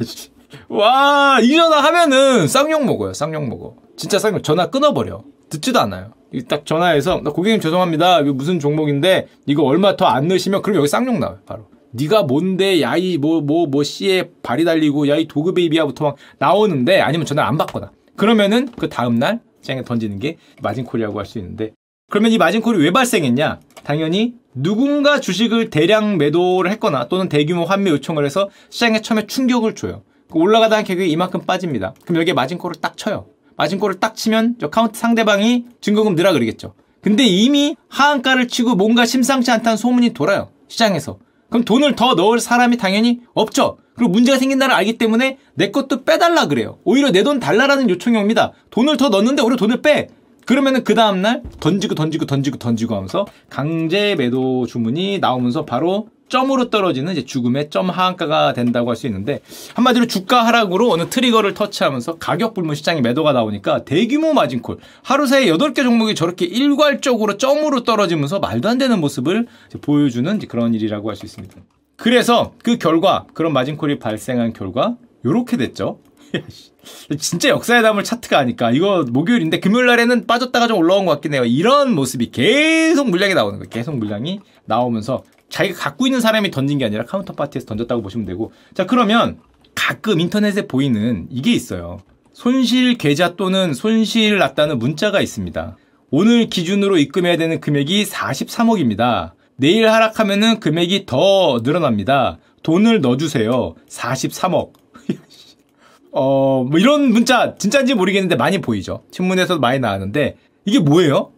와, 0.68 1.40
이 1.42 1.54
전화 1.54 1.82
하면은 1.84 2.48
쌍욕 2.48 2.84
먹어요. 2.84 3.12
쌍욕 3.12 3.46
먹어. 3.48 3.76
진짜 3.96 4.18
쌍욕. 4.18 4.42
전화 4.42 4.70
끊어버려. 4.70 5.22
듣지도 5.50 5.78
않아요. 5.80 6.12
딱 6.42 6.66
전화해서 6.66 7.20
고객님 7.22 7.60
죄송합니다. 7.60 8.20
이거 8.20 8.32
무슨 8.32 8.58
종목인데 8.60 9.28
이거 9.46 9.62
얼마 9.62 9.96
더 9.96 10.06
안 10.06 10.28
넣으시면 10.28 10.62
그럼 10.62 10.76
여기 10.78 10.88
쌍욕 10.88 11.18
나와요. 11.18 11.38
바로. 11.46 11.66
네가 11.92 12.24
뭔데 12.24 12.80
야이 12.82 13.18
뭐 13.18 13.40
뭐 13.40 13.66
뭐 13.66 13.82
씨에 13.84 14.30
발이 14.42 14.64
달리고 14.64 15.08
야이 15.08 15.26
dog 15.28 15.54
baby야부터 15.54 16.04
막 16.04 16.16
나오는데 16.38 17.00
아니면 17.00 17.24
전화를 17.26 17.48
안 17.48 17.56
받거나 17.56 17.92
그러면은 18.16 18.68
그 18.76 18.88
다음 18.88 19.18
날 19.18 19.40
시장에 19.62 19.82
던지는 19.82 20.18
게 20.18 20.36
마진콜이라고 20.62 21.18
할 21.18 21.24
수 21.26 21.38
있는데 21.38 21.72
그러면 22.10 22.32
이 22.32 22.38
마진콜이 22.38 22.78
왜 22.78 22.90
발생했냐? 22.90 23.60
당연히 23.84 24.34
누군가 24.54 25.20
주식을 25.20 25.70
대량 25.70 26.18
매도를 26.18 26.70
했거나 26.72 27.08
또는 27.08 27.28
대규모 27.28 27.64
환매 27.64 27.90
요청을 27.90 28.24
해서 28.24 28.48
시장에 28.70 29.00
처음에 29.00 29.26
충격을 29.26 29.74
줘요. 29.74 30.02
그 30.30 30.38
올라가다가 30.38 30.82
결국에 30.82 31.06
이만큼 31.08 31.40
빠집니다. 31.46 31.94
그럼 32.04 32.20
여기에 32.20 32.34
마진콜을 32.34 32.76
딱 32.80 32.96
쳐요. 32.96 33.26
마진콜을 33.56 34.00
딱 34.00 34.14
치면 34.16 34.56
저 34.60 34.70
카운트 34.70 34.98
상대방이 34.98 35.66
증거금 35.80 36.14
넣으라 36.14 36.32
그러겠죠. 36.32 36.74
근데 37.00 37.24
이미 37.24 37.76
하한가를 37.88 38.48
치고 38.48 38.74
뭔가 38.76 39.04
심상치 39.04 39.50
않다는 39.50 39.76
소문이 39.76 40.10
돌아요. 40.14 40.50
시장에서. 40.68 41.18
그럼 41.50 41.64
돈을 41.64 41.94
더 41.94 42.14
넣을 42.14 42.40
사람이 42.40 42.78
당연히 42.78 43.20
없죠. 43.34 43.76
그리고 43.94 44.10
문제가 44.10 44.38
생긴다는 44.38 44.74
알기 44.74 44.98
때문에 44.98 45.38
내 45.54 45.70
것도 45.70 46.04
빼달라 46.04 46.48
그래요. 46.48 46.78
오히려 46.84 47.10
내 47.12 47.22
돈 47.22 47.38
달라라는 47.38 47.88
요청이 47.90 48.16
옵니다. 48.16 48.52
돈을 48.70 48.96
더 48.96 49.08
넣는데 49.08 49.42
오히려 49.42 49.56
돈을 49.56 49.82
빼. 49.82 50.08
그러면은 50.46 50.82
그 50.84 50.94
다음날 50.94 51.42
던지고 51.60 51.94
던지고 51.94 52.26
던지고 52.26 52.58
던지고 52.58 52.94
하면서 52.96 53.24
강제 53.48 54.14
매도 54.16 54.66
주문이 54.66 55.18
나오면서 55.20 55.64
바로 55.64 56.08
점으로 56.28 56.70
떨어지는 56.70 57.12
이제 57.12 57.24
죽음의 57.24 57.70
점 57.70 57.90
하한가가 57.90 58.52
된다고 58.54 58.90
할 58.90 58.96
수 58.96 59.06
있는데 59.06 59.40
한마디로 59.74 60.06
주가 60.06 60.46
하락으로 60.46 60.90
어느 60.90 61.08
트리거를 61.10 61.54
터치하면서 61.54 62.16
가격 62.18 62.54
불문 62.54 62.74
시장에 62.76 63.00
매도가 63.00 63.32
나오니까 63.32 63.84
대규모 63.84 64.32
마진콜 64.32 64.78
하루 65.02 65.26
사이에 65.26 65.52
8개 65.52 65.82
종목이 65.82 66.14
저렇게 66.14 66.44
일괄적으로 66.46 67.36
점으로 67.36 67.82
떨어지면서 67.84 68.38
말도 68.40 68.68
안 68.68 68.78
되는 68.78 69.00
모습을 69.00 69.46
보여주는 69.82 70.38
그런 70.48 70.74
일이라고 70.74 71.08
할 71.08 71.16
수 71.16 71.26
있습니다. 71.26 71.54
그래서 71.96 72.52
그 72.62 72.76
결과 72.78 73.26
그런 73.34 73.52
마진콜이 73.52 73.98
발생한 74.00 74.52
결과 74.52 74.96
이렇게 75.24 75.56
됐죠. 75.56 76.00
진짜 77.18 77.48
역사의 77.48 77.82
남을 77.82 78.02
차트가 78.04 78.38
아닐까 78.38 78.70
이거 78.72 79.04
목요일인데 79.08 79.60
금요일 79.60 79.86
날에는 79.86 80.26
빠졌다가 80.26 80.66
좀 80.66 80.78
올라온 80.78 81.04
것 81.06 81.12
같긴 81.12 81.34
해요. 81.34 81.44
이런 81.44 81.94
모습이 81.94 82.30
계속 82.30 83.08
물량이 83.08 83.34
나오는 83.34 83.58
거예요. 83.58 83.68
계속 83.70 83.96
물량이 83.96 84.40
나오면서 84.66 85.22
자기가 85.54 85.78
갖고 85.78 86.06
있는 86.06 86.20
사람이 86.20 86.50
던진 86.50 86.78
게 86.78 86.84
아니라 86.84 87.04
counter 87.04 87.32
party에서 87.32 87.64
던졌다고 87.66 88.02
보시면 88.02 88.26
되고 88.26 88.50
자 88.74 88.86
그러면 88.86 89.38
가끔 89.76 90.18
인터넷에 90.18 90.66
보이는 90.66 91.28
이게 91.30 91.52
있어요. 91.52 92.00
손실 92.32 92.98
계좌 92.98 93.36
또는 93.36 93.72
손실 93.72 94.38
났다는 94.38 94.80
문자가 94.80 95.20
있습니다. 95.20 95.76
오늘 96.10 96.46
기준으로 96.48 96.98
입금해야 96.98 97.36
되는 97.36 97.60
금액이 97.60 98.04
43억입니다. 98.04 99.32
내일 99.54 99.88
하락하면은 99.88 100.58
금액이 100.58 101.06
더 101.06 101.60
늘어납니다. 101.62 102.38
돈을 102.64 103.00
넣어주세요. 103.00 103.76
43억. 103.88 104.72
어, 106.10 106.64
뭐 106.68 106.80
이런 106.80 107.12
문자 107.12 107.54
진짜인지 107.54 107.94
모르겠는데 107.94 108.34
많이 108.34 108.60
보이죠. 108.60 109.04
신문에서도 109.12 109.60
많이 109.60 109.78
나왔는데 109.78 110.36
이게 110.64 110.80
뭐예요? 110.80 111.30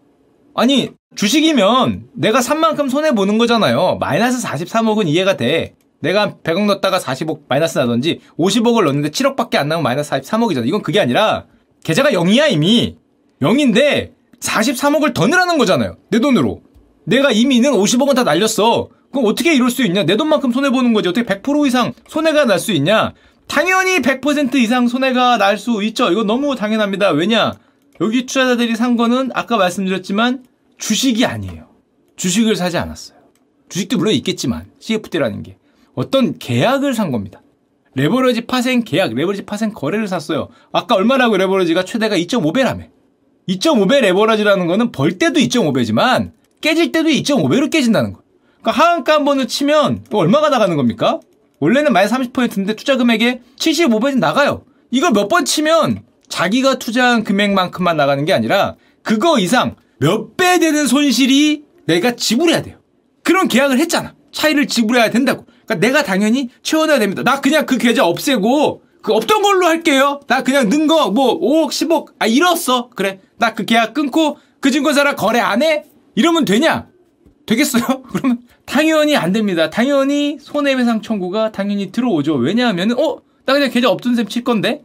아니, 0.55 0.93
주식이면 1.17 2.09
내가 2.15 2.41
산 2.41 2.61
만큼 2.61 2.89
손해보는 2.89 3.39
거잖아요. 3.39 3.97
마이너스 4.01 4.47
43억은 4.47 5.09
이해가 5.09 5.37
돼. 5.37 5.75
내가 6.01 6.37
100억 6.45 6.67
넣었다가 6.67 6.99
40억 6.99 7.41
마이너스 7.49 7.79
나던지 7.79 8.21
50억을 8.39 8.85
넣었는데 8.85 9.09
7억밖에 9.11 9.57
안 9.57 9.69
나면 9.69 9.83
마이너스 9.83 10.11
43억이잖아. 10.11 10.67
이건 10.69 10.83
그게 10.83 11.01
아니라 11.01 11.47
계좌가 11.85 12.11
0이야 12.11 12.51
이미. 12.51 12.97
0인데 13.41 14.13
43억을 14.41 15.15
더 15.15 15.27
넣으라는 15.27 15.59
거잖아요. 15.59 15.97
내 16.11 16.21
돈으로. 16.21 16.61
내가 17.05 17.31
이미는 17.33 17.73
50억은 17.73 18.15
다 18.15 18.25
날렸어. 18.25 18.89
그럼 19.11 19.27
어떻게 19.27 19.55
이럴 19.55 19.71
수 19.71 19.83
있냐? 19.85 20.05
내 20.05 20.17
돈만큼 20.17 20.53
손해보는 20.53 20.93
거지. 20.93 21.09
어떻게 21.09 21.27
100% 21.27 21.67
이상 21.67 21.93
손해가 22.09 22.45
날 22.45 22.59
수 22.59 22.73
있냐? 22.73 23.15
당연히 23.49 24.01
100% 24.01 24.57
이상 24.57 24.89
손해가 24.89 25.39
날 25.39 25.57
수 25.57 25.83
있죠. 25.85 26.11
이거 26.11 26.25
너무 26.25 26.57
당연합니다. 26.57 27.11
왜냐? 27.11 27.55
여기 28.03 28.27
투자자들이 28.27 28.77
산 28.77 28.97
거는 28.97 29.31
아까 29.35 29.57
말씀드렸지만 29.57 30.45
주식이 30.79 31.25
아니에요. 31.25 31.67
주식을 32.17 32.57
사지 32.57 32.79
않았어요. 32.79 33.19
주식도 33.69 33.99
물론 33.99 34.15
있겠지만 34.15 34.67
CFD라는 34.79 35.43
게 35.43 35.57
어떤 35.95 36.39
계약을 36.39 36.95
산 36.95 37.11
겁니다. 37.11 37.43
레버리지 37.95 38.43
파생 38.43 38.83
계약, 38.85 39.15
레버리지 39.15 39.47
파생 39.47 39.73
거래를 39.73 40.07
샀어요. 40.09 40.49
아까 40.73 40.95
얼마라고 40.95 41.37
레버리지가 41.37 41.85
최대가 41.85 42.17
2.5배라며. 42.17 42.89
2.5배 43.49 44.01
레버리지라는 44.01 44.67
거는 44.67 44.93
벌 44.93 45.19
때도 45.19 45.41
2.5배지만 45.41 46.33
깨질 46.61 46.93
때도 46.93 47.09
2.5배로 47.09 47.71
깨진다는 47.71 48.13
거. 48.13 48.21
그러니까 48.61 48.83
하한가 48.83 49.15
한 49.15 49.25
번을 49.25 49.49
치면 49.49 50.05
또 50.11 50.19
얼마가 50.19 50.49
나가는 50.51 50.77
겁니까? 50.77 51.21
원래는 51.61 51.93
마이너스 51.93 52.15
30%인데 52.15 52.77
투자 52.77 52.97
금액에 52.97 53.41
75배는 53.57 54.19
나가요. 54.19 54.65
이걸 54.91 55.13
몇 55.13 55.29
번 55.29 55.45
치면 55.45 56.03
자기가 56.29 56.79
투자한 56.79 57.25
금액만큼만 57.25 57.97
나가는 57.97 58.25
게 58.25 58.33
아니라 58.35 58.75
그거 59.03 59.39
이상 59.39 59.77
몇 59.99 60.37
배 60.37 60.59
되는 60.59 60.87
손실이 60.87 61.65
내가 61.87 62.17
지불해야 62.17 62.63
돼요. 62.63 62.79
그런 63.23 63.49
계약을 63.49 63.79
했잖아. 63.79 64.15
차이를 64.33 64.67
지불해야 64.67 65.11
된다고. 65.11 65.47
그러니까 65.67 65.87
내가 65.87 66.03
당연히 66.03 66.51
채워놔야 66.63 66.99
됩니다. 66.99 67.23
나 67.23 67.41
그냥 67.41 67.67
그 67.67 67.79
계좌 67.79 68.05
없애고 68.07 68.83
그 69.03 69.13
없던 69.13 69.43
걸로 69.43 69.67
할게요. 69.67 70.21
나 70.27 70.43
그냥 70.43 70.69
는 70.69 70.87
거 70.87 71.11
뭐 71.11 71.39
5억 71.41 71.69
10억 71.71 72.07
아 72.19 72.27
잃었어. 72.27 72.91
그래. 72.91 73.21
나 73.39 73.55
그 73.55 73.65
계약 73.65 73.95
끊고 73.95 74.39
그 74.61 74.71
증권사랑 74.71 75.17
거래 75.17 75.39
안 75.41 75.63
해? 75.63 75.85
이러면 76.15 76.45
되냐? 76.45 76.89
되겠어요? 77.47 78.03
그러면 78.11 78.41
당연히 78.65 79.17
안 79.17 79.33
됩니다. 79.33 79.71
당연히 79.71 80.39
손해배상 80.41 81.03
청구가 81.03 81.53
당연히 81.53 81.93
들어오죠. 81.93 82.35
왜냐하면 82.35 82.93
어? 82.99 83.19
나 83.47 83.53
그냥 83.55 83.71
계좌 83.71 83.89
없던 83.91 84.17
셈 84.17 84.27
칠 84.29 84.43
건데? 84.45 84.83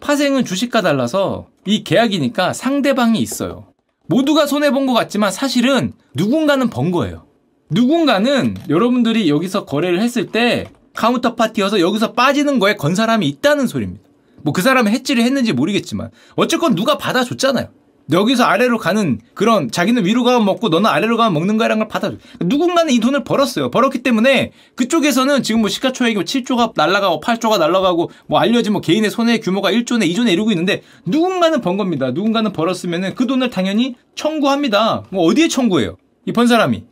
파생은 0.00 0.44
주식과 0.44 0.82
달라서 0.82 1.46
이 1.64 1.84
계약이니까 1.84 2.52
상대방이 2.52 3.20
있어요. 3.20 3.71
모두가 4.06 4.46
손해본 4.46 4.86
것 4.86 4.92
같지만 4.92 5.30
사실은 5.32 5.92
누군가는 6.14 6.68
번 6.70 6.90
거예요. 6.90 7.26
누군가는 7.70 8.54
여러분들이 8.68 9.28
여기서 9.30 9.64
거래를 9.64 10.00
했을 10.00 10.26
때 10.26 10.66
counter 10.94 11.34
party여서 11.34 11.80
여기서 11.80 12.12
빠지는 12.12 12.58
거에 12.58 12.76
건 12.76 12.94
사람이 12.94 13.26
있다는 13.26 13.66
소리입니다. 13.66 14.02
뭐 14.42 14.52
그 14.52 14.60
사람이 14.60 14.90
헤지를 14.90 15.22
했는지 15.24 15.52
모르겠지만 15.52 16.10
어쨌건 16.36 16.74
누가 16.74 16.98
받아줬잖아요. 16.98 17.68
여기서 18.10 18.44
아래로 18.44 18.78
가는 18.78 19.20
그런 19.34 19.70
자기는 19.70 20.04
위로 20.04 20.24
가면 20.24 20.44
먹고 20.44 20.68
너는 20.68 20.90
아래로 20.90 21.16
가면 21.16 21.34
먹는 21.34 21.56
거라는 21.56 21.78
걸 21.78 21.88
받아줘. 21.88 22.16
누군가는 22.40 22.92
이 22.92 22.98
돈을 22.98 23.24
벌었어요. 23.24 23.70
벌었기 23.70 24.02
때문에 24.02 24.52
그쪽에서는 24.74 25.42
지금 25.42 25.60
뭐 25.60 25.70
시가총액이 25.70 26.18
7조가 26.18 26.56
뭐 26.56 26.72
날라가고 26.74 27.20
8조가 27.20 27.58
날라가고 27.58 28.10
뭐 28.26 28.40
알려진 28.40 28.72
뭐 28.72 28.80
개인의 28.80 29.10
손해 29.10 29.38
규모가 29.38 29.70
1조네 29.70 30.10
2조네 30.12 30.32
이러고 30.32 30.50
있는데 30.50 30.82
누군가는 31.06 31.60
번 31.60 31.76
겁니다. 31.76 32.10
누군가는 32.10 32.52
벌었으면은 32.52 33.14
그 33.14 33.26
돈을 33.26 33.50
당연히 33.50 33.94
청구합니다. 34.16 35.04
뭐 35.10 35.24
어디에 35.24 35.48
청구해요? 35.48 35.96
이 36.26 36.32
번 36.32 36.46
사람이. 36.46 36.84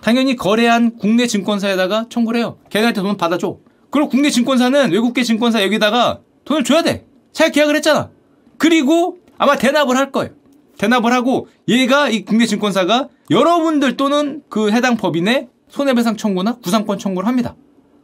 당연히 0.00 0.36
거래한 0.36 0.96
국내 0.98 1.26
증권사에다가 1.26 2.06
청구를 2.10 2.40
해요. 2.40 2.58
걔네한테 2.70 3.00
돈 3.00 3.16
받아줘. 3.16 3.56
그리고 3.90 4.08
국내 4.08 4.30
증권사는 4.30 4.92
외국계 4.92 5.22
증권사 5.22 5.62
여기다가 5.62 6.20
돈을 6.44 6.64
줘야 6.64 6.82
돼. 6.82 7.06
자기 7.32 7.52
계약을 7.52 7.74
했잖아. 7.76 8.10
그리고 8.58 9.18
아마 9.38 9.56
대납을 9.56 9.96
할 9.96 10.10
거예요. 10.12 10.32
대납을 10.78 11.12
하고 11.12 11.48
얘가 11.68 12.08
이 12.10 12.24
국내 12.24 12.46
증권사가 12.46 13.08
여러분들 13.30 13.96
또는 13.96 14.42
그 14.48 14.70
해당 14.70 14.96
법인의 14.96 15.48
손해배상 15.68 16.16
청구나 16.16 16.56
구상권 16.58 16.98
청구를 16.98 17.26
합니다. 17.26 17.56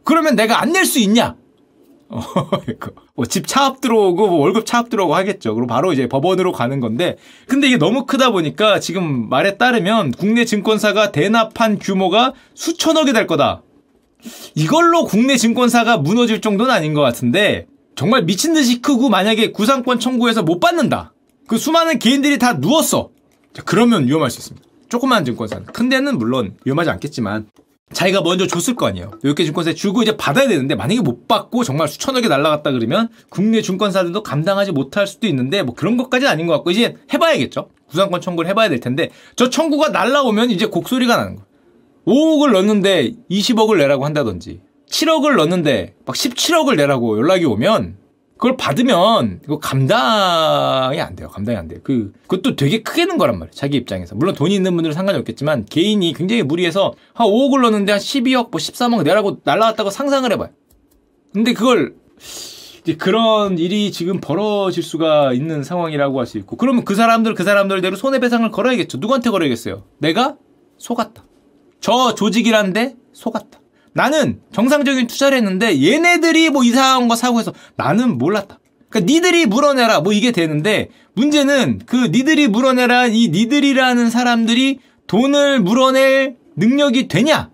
그러면 0.03 0.35
내가 0.35 0.61
안 0.61 0.71
낼 0.71 0.85
수 0.85 0.99
있냐? 0.99 1.35
어, 2.09 2.21
뭐집 3.15 3.47
차압 3.47 3.79
들어오고 3.81 4.27
뭐 4.27 4.39
월급 4.39 4.65
차압 4.65 4.89
들어오고 4.89 5.15
하겠죠. 5.15 5.55
그리고 5.55 5.67
바로 5.67 5.93
이제 5.93 6.07
법원으로 6.07 6.51
가는 6.51 6.79
건데 6.79 7.17
근데 7.47 7.67
이게 7.67 7.77
너무 7.77 8.05
크다 8.05 8.31
보니까 8.31 8.79
지금 8.79 9.29
말에 9.29 9.57
따르면 9.57 10.11
국내 10.11 10.45
증권사가 10.45 11.11
대납한 11.11 11.79
규모가 11.79 12.33
수천억이 12.53 13.13
될 13.13 13.27
거다. 13.27 13.61
이걸로 14.55 15.05
국내 15.05 15.37
증권사가 15.37 15.97
무너질 15.97 16.41
정도는 16.41 16.73
아닌 16.73 16.93
것 16.93 17.01
같은데 17.01 17.67
정말 17.95 18.23
미친 18.23 18.53
듯이 18.53 18.81
크고 18.81 19.09
만약에 19.09 19.51
구상권 19.51 19.99
청구해서 19.99 20.43
못 20.43 20.59
받는다. 20.59 21.12
그 21.47 21.57
수많은 21.57 21.99
개인들이 21.99 22.39
다 22.39 22.53
누웠어. 22.53 23.09
자, 23.53 23.61
그러면 23.65 24.07
위험할 24.07 24.31
수 24.31 24.39
있습니다. 24.39 24.67
조그마한 24.89 25.25
증권사는. 25.25 25.65
큰 25.65 25.89
데는 25.89 26.17
물론 26.17 26.55
위험하지 26.65 26.89
않겠지만 26.91 27.47
자기가 27.93 28.21
먼저 28.21 28.47
줬을 28.47 28.75
거 28.75 28.87
아니에요. 28.87 29.11
이렇게 29.23 29.45
증권사에 29.45 29.73
주고 29.73 30.01
이제 30.01 30.17
받아야 30.17 30.47
되는데 30.47 30.75
만약에 30.75 31.01
못 31.01 31.27
받고 31.27 31.63
정말 31.63 31.87
수천억이 31.87 32.27
날라갔다 32.27 32.71
그러면 32.71 33.09
국내 33.29 33.61
증권사들도 33.61 34.23
감당하지 34.23 34.71
못할 34.71 35.05
수도 35.07 35.27
있는데 35.27 35.63
뭐 35.63 35.75
그런 35.75 35.97
것까지는 35.97 36.31
아닌 36.31 36.47
것 36.47 36.53
같고 36.53 36.71
이제 36.71 36.95
해봐야겠죠. 37.13 37.69
구상권 37.87 38.21
청구를 38.21 38.49
해봐야 38.49 38.69
될 38.69 38.79
텐데 38.79 39.09
저 39.35 39.49
청구가 39.49 39.89
날라오면 39.89 40.49
이제 40.49 40.65
곡소리가 40.65 41.15
나는 41.15 41.35
거예요. 41.35 41.47
5억을 42.05 42.51
넣는데 42.51 43.13
20억을 43.29 43.77
내라고 43.77 44.05
한다든지 44.05 44.61
7억을 44.89 45.35
넣는데 45.37 45.95
막 46.05 46.15
17억을 46.15 46.75
내라고 46.75 47.17
연락이 47.17 47.45
오면 47.45 47.97
그걸 48.43 48.57
받으면 48.57 49.39
이거 49.45 49.57
감당이 49.57 50.99
안 50.99 51.15
돼요. 51.15 51.29
감당이 51.29 51.57
안 51.57 51.69
돼요. 51.69 51.79
그 51.81 52.11
그것도 52.27 52.57
되게 52.57 52.83
크게 52.83 53.05
는 53.05 53.17
거란 53.17 53.39
말이에요. 53.39 53.53
자기 53.53 53.77
입장에서. 53.77 54.15
물론 54.15 54.35
돈이 54.35 54.53
있는 54.53 54.75
분들은 54.75 54.93
상관이 54.93 55.17
없겠지만 55.19 55.63
개인이 55.63 56.11
굉장히 56.11 56.43
무리해서 56.43 56.93
한 57.13 57.25
5억을 57.25 57.61
넣는데 57.61 57.93
한 57.93 58.01
12억 58.01 58.51
뭐 58.51 58.59
13억 58.59 59.03
내라고 59.03 59.39
날라갔다고 59.45 59.91
상상을 59.91 60.29
해 60.29 60.35
봐요. 60.35 60.49
근데 61.31 61.53
그걸 61.53 61.95
이제 62.81 62.97
그런 62.97 63.57
일이 63.59 63.93
지금 63.93 64.19
벌어질 64.19 64.83
수가 64.83 65.31
있는 65.31 65.63
상황이라고 65.63 66.19
할 66.19 66.25
수 66.25 66.37
있고 66.37 66.57
그러면 66.57 66.83
그 66.83 66.95
사람들 66.95 67.35
그 67.35 67.45
사람들대로 67.45 67.95
손해배상을 67.95 68.51
걸어야겠죠. 68.51 68.97
누구한테 68.97 69.29
걸어야겠어요? 69.29 69.83
내가 69.99 70.35
속았다. 70.79 71.23
저 71.79 72.13
조직이란데 72.13 72.97
속았다. 73.13 73.62
나는 73.93 74.39
정상적인 74.51 75.07
투자를 75.07 75.37
했는데 75.37 75.81
얘네들이 75.81 76.49
뭐 76.49 76.63
이상한 76.63 77.07
거 77.07 77.15
사고 77.15 77.39
해서 77.39 77.53
나는 77.75 78.17
몰랐다. 78.17 78.59
그러니까 78.89 79.11
니들이 79.11 79.45
물어내라 79.45 80.01
뭐 80.01 80.13
이게 80.13 80.31
되는데 80.31 80.89
문제는 81.15 81.81
그 81.85 82.07
니들이 82.11 82.47
물어내라 82.47 83.07
이 83.07 83.29
니들이라는 83.29 84.09
사람들이 84.09 84.79
돈을 85.07 85.59
물어낼 85.61 86.35
능력이 86.55 87.07
되냐? 87.07 87.51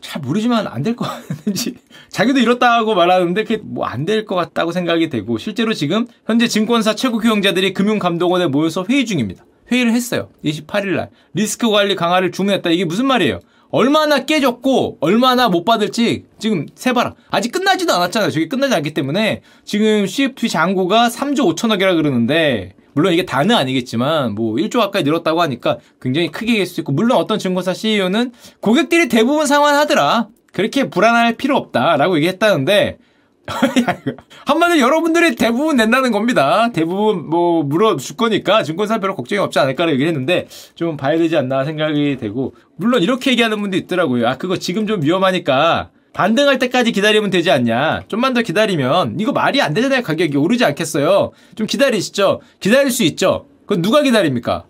잘 0.00 0.20
모르지만 0.22 0.66
안 0.66 0.82
될 0.82 0.94
것 0.96 1.04
같은지 1.06 1.74
자기도 2.10 2.38
이렇다고 2.40 2.94
말하는데 2.94 3.44
그게 3.44 3.56
뭐 3.62 3.86
안 3.86 4.04
될 4.04 4.24
것 4.26 4.34
같다고 4.34 4.72
생각이 4.72 5.08
되고 5.08 5.38
실제로 5.38 5.72
지금 5.72 6.06
현재 6.26 6.48
증권사 6.48 6.94
최고 6.94 7.18
경영자들이 7.18 7.72
금융감독원에 7.72 8.46
모여서 8.48 8.84
회의 8.88 9.06
중입니다. 9.06 9.44
회의를 9.70 9.92
했어요. 9.92 10.28
28일 10.44 10.96
날 10.96 11.10
리스크 11.32 11.70
관리 11.70 11.94
강화를 11.94 12.30
주문했다. 12.32 12.70
이게 12.70 12.84
무슨 12.84 13.06
말이에요? 13.06 13.40
얼마나 13.72 14.24
깨졌고 14.24 14.98
얼마나 15.00 15.48
못 15.48 15.64
받을지 15.64 16.26
지금 16.38 16.66
세봐라. 16.74 17.14
아직 17.30 17.50
끝나지도 17.50 17.92
않았잖아요. 17.92 18.30
저게 18.30 18.46
끝나지 18.46 18.74
않기 18.74 18.92
때문에 18.92 19.40
지금 19.64 20.06
CFT 20.06 20.50
잔고가 20.50 21.08
3조 21.08 21.56
5천억이라 21.56 21.96
그러는데 21.96 22.74
물론 22.92 23.14
이게 23.14 23.24
다는 23.24 23.56
아니겠지만 23.56 24.34
뭐 24.34 24.56
1조 24.56 24.78
가까이 24.78 25.02
늘었다고 25.02 25.40
하니까 25.40 25.78
굉장히 26.02 26.28
크게 26.30 26.58
될수 26.58 26.82
있고 26.82 26.92
물론 26.92 27.16
어떤 27.16 27.38
증권사 27.38 27.72
CEO는 27.72 28.32
고객들이 28.60 29.08
대부분 29.08 29.46
상환하더라. 29.46 30.28
그렇게 30.52 30.90
불안할 30.90 31.36
필요 31.36 31.56
없다라고 31.56 32.16
얘기했다는데 32.16 32.98
한마디로 34.46 34.80
여러분들이 34.80 35.34
대부분 35.34 35.76
낸다는 35.76 36.12
겁니다. 36.12 36.70
대부분 36.72 37.28
뭐 37.28 37.62
물어줄 37.62 38.16
거니까 38.16 38.62
증권사 38.62 38.98
별로 38.98 39.16
걱정이 39.16 39.40
없지 39.40 39.58
않을까라고 39.58 39.92
얘기했는데 39.94 40.48
좀 40.74 40.96
봐야 40.96 41.18
되지 41.18 41.36
않나 41.36 41.64
생각이 41.64 42.16
되고 42.18 42.54
물론 42.76 43.02
이렇게 43.02 43.32
얘기하는 43.32 43.60
분도 43.60 43.76
있더라고요. 43.76 44.28
아 44.28 44.36
그거 44.36 44.56
지금 44.56 44.86
좀 44.86 45.02
위험하니까 45.02 45.90
반등할 46.12 46.58
때까지 46.58 46.92
기다리면 46.92 47.30
되지 47.30 47.50
않냐. 47.50 48.04
좀만 48.08 48.34
더 48.34 48.42
기다리면 48.42 49.16
이거 49.18 49.32
말이 49.32 49.60
안 49.60 49.74
되잖아요. 49.74 50.02
가격이 50.02 50.36
오르지 50.36 50.64
않겠어요. 50.64 51.32
좀 51.54 51.66
기다리시죠. 51.66 52.40
기다릴 52.60 52.90
수 52.90 53.02
있죠. 53.04 53.46
그건 53.62 53.82
누가 53.82 54.02
기다립니까? 54.02 54.66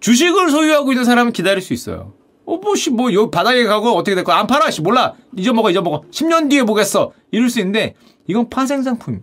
주식을 0.00 0.50
소유하고 0.50 0.92
있는 0.92 1.04
사람은 1.04 1.32
기다릴 1.32 1.62
수 1.62 1.72
있어요. 1.72 2.14
어, 2.46 2.56
뭐, 2.56 2.74
씨, 2.76 2.90
뭐, 2.90 3.12
여기 3.12 3.30
바닥에 3.30 3.64
가고 3.64 3.90
어떻게 3.90 4.14
될 4.14 4.24
거야? 4.24 4.36
안 4.36 4.46
팔아, 4.46 4.70
씨, 4.70 4.80
몰라. 4.82 5.14
잊어먹어, 5.36 5.70
잊어먹어. 5.70 6.02
10년 6.10 6.50
뒤에 6.50 6.64
보겠어. 6.64 7.12
이럴 7.30 7.48
수 7.48 7.58
있는데, 7.60 7.94
이건 8.26 8.48
파생상품. 8.50 9.22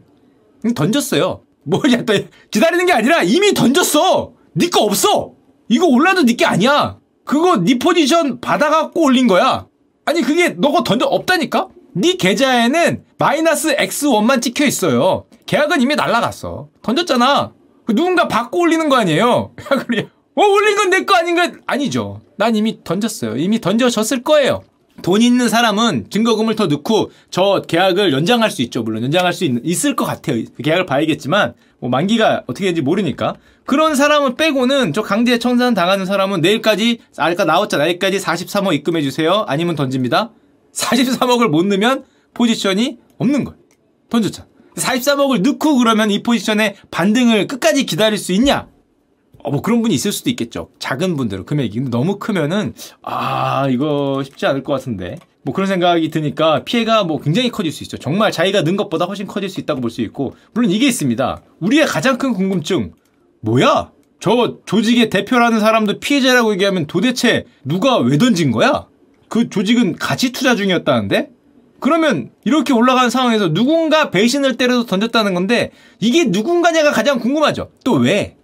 던졌어요. 0.76 1.42
뭐냐, 1.64 2.04
또, 2.04 2.14
기다리는 2.50 2.86
게 2.86 2.94
아니라 2.94 3.24
이미 3.24 3.54
던졌어! 3.54 4.34
니거 4.56 4.80
네 4.80 4.86
없어! 4.86 5.34
이거 5.70 5.88
올라도 5.88 6.24
니게 6.24 6.46
네 6.46 6.50
아니야! 6.50 6.98
그거 7.24 7.58
니 7.58 7.78
포지션 7.78 8.42
받아갖고 8.42 9.04
올린 9.04 9.28
거야! 9.28 9.68
아니, 10.06 10.22
그게 10.22 10.50
너가 10.50 10.84
던져, 10.84 11.06
없다니까? 11.06 11.70
니 11.96 12.18
계좌에는 12.18 13.04
마이너스 13.18 13.76
X1만 13.76 14.42
찍혀 14.42 14.66
있어요. 14.66 15.26
계약은 15.46 15.82
이미 15.82 15.96
날라갔어. 15.96 16.70
던졌잖아. 16.82 17.54
그 17.86 17.94
누군가 17.94 18.28
받고 18.28 18.60
올리는 18.60 18.88
거 18.90 18.96
아니에요? 18.96 19.52
그래. 19.88 20.08
어, 20.36 20.44
올린 20.44 20.76
건 20.78 20.90
내 20.90 21.06
거 21.06 21.16
아닌가? 21.16 21.52
아니죠. 21.66 22.22
난 22.38 22.56
이미 22.56 22.80
던졌어요. 22.84 23.38
이미 23.38 23.60
던져졌을 23.60 24.24
거예요. 24.24 24.64
돈 25.02 25.22
있는 25.22 25.50
사람은 25.50 26.08
증거금을 26.10 26.56
더 26.56 26.68
넣고 26.68 27.12
저 27.32 27.64
계약을 27.68 28.14
연장할 28.14 28.52
수 28.52 28.62
있죠. 28.64 28.84
물론 28.84 29.04
연장할 29.04 29.34
수 29.34 29.46
있, 29.46 29.86
을것 29.86 30.08
같아요. 30.08 30.44
계약을 30.64 30.86
봐야겠지만 30.86 31.54
뭐 31.80 31.90
만기가 31.90 32.44
어떻게 32.46 32.66
되는지 32.66 32.82
모르니까 32.82 33.36
그런 33.66 33.96
사람을 33.96 34.36
빼고는 34.36 34.94
저 34.94 35.02
강제 35.02 35.40
청산 35.40 35.74
당하는 35.74 36.06
사람은 36.06 36.42
내일까지 36.42 37.00
아까 37.18 37.46
나왔잖아. 37.46 37.86
내일까지 37.86 38.20
43억 38.20 38.74
입금해 38.76 39.02
주세요. 39.02 39.44
아니면 39.48 39.76
던집니다. 39.76 40.32
43억을 40.74 41.48
못 41.48 41.66
넣으면 41.66 42.06
포지션이 42.34 42.98
없는 43.18 43.44
거예요. 43.44 43.60
던졌잖아. 44.10 44.48
43억을 44.76 45.42
넣고 45.42 45.78
그러면 45.78 46.12
이 46.12 46.22
포지션의 46.22 46.76
반등을 46.92 47.48
끝까지 47.48 47.86
기다릴 47.86 48.18
수 48.18 48.34
있냐? 48.34 48.68
어, 49.44 49.52
뭐 49.52 49.62
그런 49.62 49.82
분이 49.82 49.94
있을 49.94 50.12
수도 50.12 50.30
있겠죠. 50.30 50.70
작은 50.80 51.16
분들은 51.16 51.46
금액이. 51.46 51.76
근데 51.76 51.90
너무 51.90 52.18
크면은, 52.20 52.74
아, 53.02 53.68
이거 53.70 54.22
쉽지 54.24 54.46
않을 54.46 54.64
것 54.64 54.74
같은데. 54.74 55.18
뭐 55.44 55.56
그런 55.56 55.68
생각이 55.68 56.10
드니까 56.12 56.64
피해가 56.64 57.04
뭐 57.04 57.20
굉장히 57.20 57.50
커질 57.50 57.72
수 57.72 57.84
있죠. 57.84 57.98
정말 57.98 58.32
자기가 58.32 58.62
는 58.64 58.76
것보다 58.78 59.06
훨씬 59.06 59.26
커질 59.26 59.50
수 59.50 59.60
있다고 59.60 59.82
볼 59.82 59.90
수 59.90 60.02
있고. 60.02 60.36
물론 60.54 60.70
이게 60.70 60.88
있습니다. 60.88 61.42
우리의 61.60 61.88
가장 61.88 62.18
큰 62.20 62.34
궁금증. 62.34 62.94
뭐야? 63.42 63.92
저 64.20 64.58
조직의 64.66 65.10
대표라는 65.10 65.60
사람도 65.60 66.00
피해자라고 66.00 66.54
얘기하면 66.54 66.86
도대체 66.86 67.46
누가 67.66 67.98
왜 67.98 68.20
던진 68.20 68.52
거야? 68.52 68.86
그 69.30 69.50
조직은 69.50 69.96
가치 69.96 70.32
투자 70.32 70.56
중이었다는데? 70.56 71.30
그러면 71.80 72.30
이렇게 72.46 72.72
올라가는 72.74 73.10
상황에서 73.10 73.52
누군가 73.52 74.12
배신을 74.12 74.58
때려서 74.58 74.86
던졌다는 74.86 75.34
건데 75.34 75.72
이게 76.00 76.26
누군가냐가 76.26 76.92
가장 76.92 77.18
궁금하죠. 77.18 77.72
또 77.84 77.94
왜? 77.94 78.36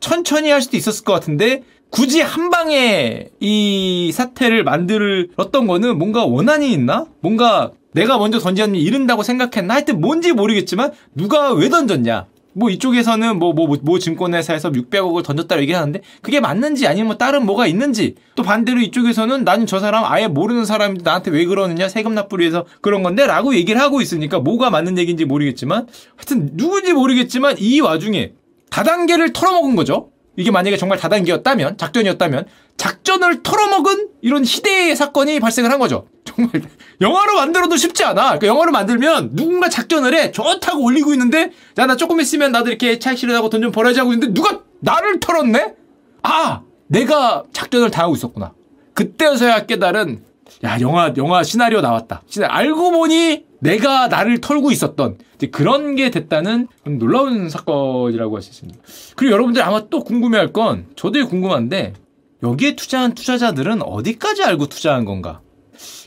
천천히 0.00 0.50
할 0.50 0.62
수도 0.62 0.76
있었을 0.76 1.04
것 1.04 1.12
같은데 1.12 1.62
굳이 1.90 2.20
한 2.20 2.50
방에 2.50 3.28
이 3.40 4.10
사태를 4.12 4.64
만들었던 4.64 5.66
거는 5.66 5.98
뭔가 5.98 6.24
원한이 6.24 6.70
있나? 6.72 7.06
뭔가 7.20 7.72
내가 7.92 8.18
먼저 8.18 8.38
던졌니 8.38 8.80
이른다고 8.80 9.22
생각했나? 9.22 9.74
하여튼 9.74 10.00
뭔지 10.00 10.32
모르겠지만 10.32 10.92
누가 11.14 11.52
왜 11.52 11.68
던졌냐? 11.68 12.26
뭐 12.58 12.70
이쪽에서는 12.70 13.38
뭐, 13.38 13.52
뭐, 13.52 13.68
뭐, 13.68 13.76
뭐 13.82 13.98
증권회사에서 13.98 14.72
600억을 14.72 15.22
던졌다고 15.22 15.62
얘기하는데 15.62 16.00
그게 16.22 16.40
맞는지 16.40 16.86
아니면 16.86 17.06
뭐 17.08 17.16
다른 17.16 17.46
뭐가 17.46 17.66
있는지 17.66 18.16
또 18.34 18.42
반대로 18.42 18.80
이쪽에서는 18.80 19.44
나는 19.44 19.66
저 19.66 19.78
사람 19.78 20.04
아예 20.04 20.26
모르는 20.26 20.64
사람인데 20.64 21.04
나한테 21.04 21.30
왜 21.30 21.44
그러느냐 21.44 21.88
세금 21.88 22.14
납부를 22.14 22.42
위해서 22.42 22.66
그런 22.80 23.02
건데 23.02 23.26
라고 23.26 23.54
얘기를 23.54 23.80
하고 23.80 24.00
있으니까 24.00 24.40
뭐가 24.40 24.70
맞는 24.70 24.98
얘기인지 24.98 25.24
모르겠지만 25.24 25.86
하여튼 26.16 26.56
누군지 26.56 26.92
모르겠지만 26.92 27.56
이 27.58 27.80
와중에 27.80 28.32
다단계를 28.70 29.32
털어먹은 29.32 29.76
거죠. 29.76 30.10
이게 30.36 30.50
만약에 30.52 30.76
정말 30.76 30.98
다단계였다면, 30.98 31.78
작전이었다면, 31.78 32.46
작전을 32.76 33.42
털어먹은 33.42 34.08
이런 34.22 34.44
희대의 34.44 34.94
사건이 34.94 35.40
발생을 35.40 35.70
한 35.72 35.80
거죠. 35.80 36.06
정말, 36.24 36.62
영화로 37.00 37.34
만들어도 37.34 37.76
쉽지 37.76 38.04
않아. 38.04 38.22
그러니까 38.22 38.46
영화로 38.46 38.70
만들면 38.70 39.30
누군가 39.34 39.68
작전을 39.68 40.14
해. 40.14 40.30
좋다고 40.30 40.84
올리고 40.84 41.12
있는데, 41.14 41.50
야, 41.78 41.86
나 41.86 41.96
조금 41.96 42.20
있으면 42.20 42.52
나도 42.52 42.68
이렇게 42.68 42.98
차익 43.00 43.18
실현하고 43.18 43.50
돈 43.50 43.62
좀 43.62 43.72
벌어야지 43.72 43.98
하고 43.98 44.12
있는데, 44.12 44.32
누가 44.32 44.60
나를 44.80 45.18
털었네? 45.18 45.74
아! 46.22 46.60
내가 46.86 47.42
작전을 47.52 47.90
다 47.90 48.04
하고 48.04 48.14
있었구나. 48.14 48.52
그때서야 48.94 49.66
깨달은, 49.66 50.22
야, 50.64 50.80
영화, 50.80 51.12
영화 51.16 51.42
시나리오 51.42 51.80
나왔다. 51.80 52.22
시나리오. 52.28 52.54
알고 52.54 52.90
보니 52.92 53.44
내가 53.60 54.08
나를 54.08 54.40
털고 54.40 54.70
있었던 54.70 55.18
그런 55.50 55.96
게 55.96 56.10
됐다는 56.10 56.68
놀라운 56.98 57.48
사건이라고 57.48 58.36
할 58.36 58.42
수 58.42 58.50
있습니다. 58.50 58.78
그리고 59.16 59.32
여러분들 59.32 59.62
아마 59.62 59.88
또 59.88 60.04
궁금해할 60.04 60.52
건 60.52 60.86
저도 60.96 61.26
궁금한데 61.28 61.94
여기에 62.42 62.76
투자한 62.76 63.14
투자자들은 63.14 63.82
어디까지 63.82 64.44
알고 64.44 64.66
투자한 64.66 65.04
건가? 65.04 65.40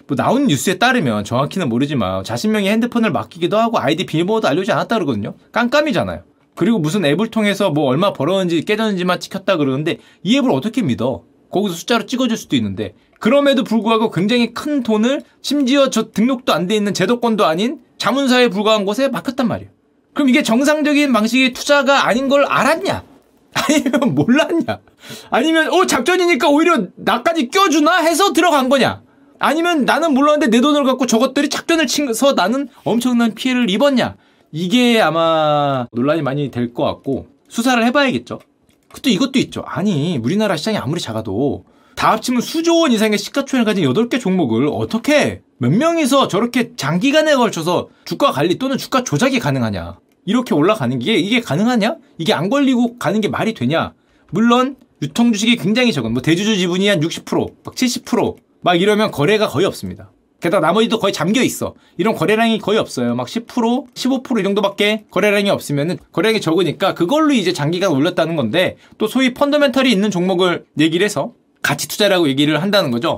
뭐 0.08 0.16
나온 0.16 0.48
뉴스에 0.48 0.78
따르면 0.78 1.24
정확히는 1.24 1.70
모르지만 1.70 2.24
자신명의 2.24 2.70
핸드폰을 2.72 3.12
맡기기도 3.12 3.58
하고 3.58 3.80
아이디 3.80 4.06
비밀번호도 4.06 4.48
알려주지 4.48 4.72
않았다 4.72 4.96
그러거든요. 4.96 5.34
깜깜이잖아요. 5.52 6.24
그리고 6.56 6.80
무슨 6.80 7.06
앱을 7.06 7.30
통해서 7.32 7.70
뭐 7.70 7.86
얼마 7.86 8.12
벌었는지 8.14 8.62
깨졌는지만 8.64 9.20
찍혔다 9.20 9.58
그러는데 9.58 9.98
이 10.24 10.38
앱을 10.38 10.52
어떻게 10.52 10.82
믿어? 10.82 11.24
거기서 11.50 11.76
숫자로 11.76 12.06
찍어줄 12.06 12.38
수도 12.38 12.56
있는데 12.56 12.94
그럼에도 13.22 13.64
불구하고 13.64 14.10
굉장히 14.10 14.52
큰 14.52 14.82
돈을 14.82 15.22
심지어 15.44 15.92
저 15.92 16.10
등록도 16.12 16.54
안 16.54 16.66
돼 16.68 16.76
있는 16.76 16.92
제도권도 16.94 17.46
아닌 17.46 17.80
자문사에 18.00 18.50
불과한 18.50 18.84
곳에 18.84 19.10
맡겼단 19.10 19.48
말이에요. 19.48 19.70
그럼 20.16 20.28
이게 20.30 20.42
정상적인 20.42 21.14
방식의 21.14 21.54
투자가 21.54 22.08
아닌 22.08 22.28
걸 22.30 22.46
알았냐? 22.46 23.04
아니면 23.54 24.16
몰랐냐? 24.16 24.80
아니면 25.30 25.72
어 25.72 25.86
작전이니까 25.86 26.50
오히려 26.50 26.88
나까지 26.96 27.50
껴주나 27.50 27.98
해서 27.98 28.34
들어간 28.34 28.70
거냐? 28.70 29.04
아니면 29.38 29.86
나는 29.86 30.16
몰랐는데 30.16 30.48
내 30.48 30.60
돈을 30.60 30.84
갖고 30.84 31.06
저것들이 31.06 31.50
작전을 31.50 31.86
치서 31.86 32.34
나는 32.34 32.70
엄청난 32.84 33.36
피해를 33.36 33.70
입었냐? 33.70 34.16
이게 34.52 35.00
아마 35.00 35.88
논란이 35.92 36.24
많이 36.24 36.50
될 36.50 36.74
것 36.74 36.84
같고 36.86 37.28
수사를 37.50 37.84
해봐야겠죠. 37.86 38.40
또 39.04 39.10
이것도 39.12 39.38
있죠. 39.38 39.64
아니 39.68 40.18
우리나라 40.18 40.58
시장이 40.58 40.78
아무리 40.80 41.00
작아도 41.00 41.66
다 41.96 42.12
합치면 42.14 42.42
수조 42.42 42.80
원 42.80 42.92
이상의 42.92 43.18
시가총액을 43.18 43.66
가진 43.66 43.86
8개 43.86 44.20
종목을 44.20 44.68
어떻게 44.72 45.42
몇 45.58 45.72
명이서 45.72 46.28
저렇게 46.28 46.76
장기간에 46.76 47.36
걸쳐서 47.36 47.90
주가 48.06 48.32
관리 48.32 48.58
또는 48.58 48.78
주가 48.78 49.04
조작이 49.04 49.40
가능하냐. 49.40 50.00
이렇게 50.26 50.54
올라가는 50.54 50.98
게 51.00 51.16
이게 51.16 51.42
가능하냐? 51.42 51.98
이게 52.18 52.34
안 52.34 52.50
걸리고 52.50 52.98
가는 52.98 53.22
게 53.22 53.28
말이 53.28 53.54
되냐? 53.54 53.94
물론 54.32 54.76
유통 55.02 55.34
주식이 55.34 55.58
굉장히 55.58 55.94
적은 55.94 56.14
뭐 56.14 56.22
대주주 56.22 56.58
지분이 56.58 56.88
한 56.88 57.00
60%, 57.00 57.54
막 57.64 57.76
70%막 57.76 58.82
이러면 58.82 59.12
거래가 59.12 59.48
거의 59.48 59.66
없습니다. 59.66 60.12
게다가 60.42 60.66
나머지도 60.66 61.00
거의 61.00 61.14
잠겨 61.14 61.42
있어. 61.44 61.76
이런 61.98 62.16
거래량이 62.16 62.60
거의 62.60 62.80
없어요. 62.80 63.16
막 63.16 63.28
10%, 63.28 63.94
15%이 63.94 64.44
정도밖에 64.44 65.06
거래량이 65.12 65.50
없으면은 65.50 65.98
거래량이 66.12 66.42
적으니까 66.42 66.96
그걸로 66.96 67.32
이제 67.34 67.54
장기간 67.54 67.92
올렸다는 67.92 68.36
건데 68.36 68.78
또 68.98 69.08
소위 69.08 69.34
펀더멘털이 69.34 69.92
있는 69.92 70.10
종목을 70.10 70.66
얘기를 70.80 71.06
해서 71.06 71.34
가치 71.62 71.88
투자라고 71.88 72.28
얘기를 72.28 72.62
한다는 72.62 72.91
거죠. 72.91 73.17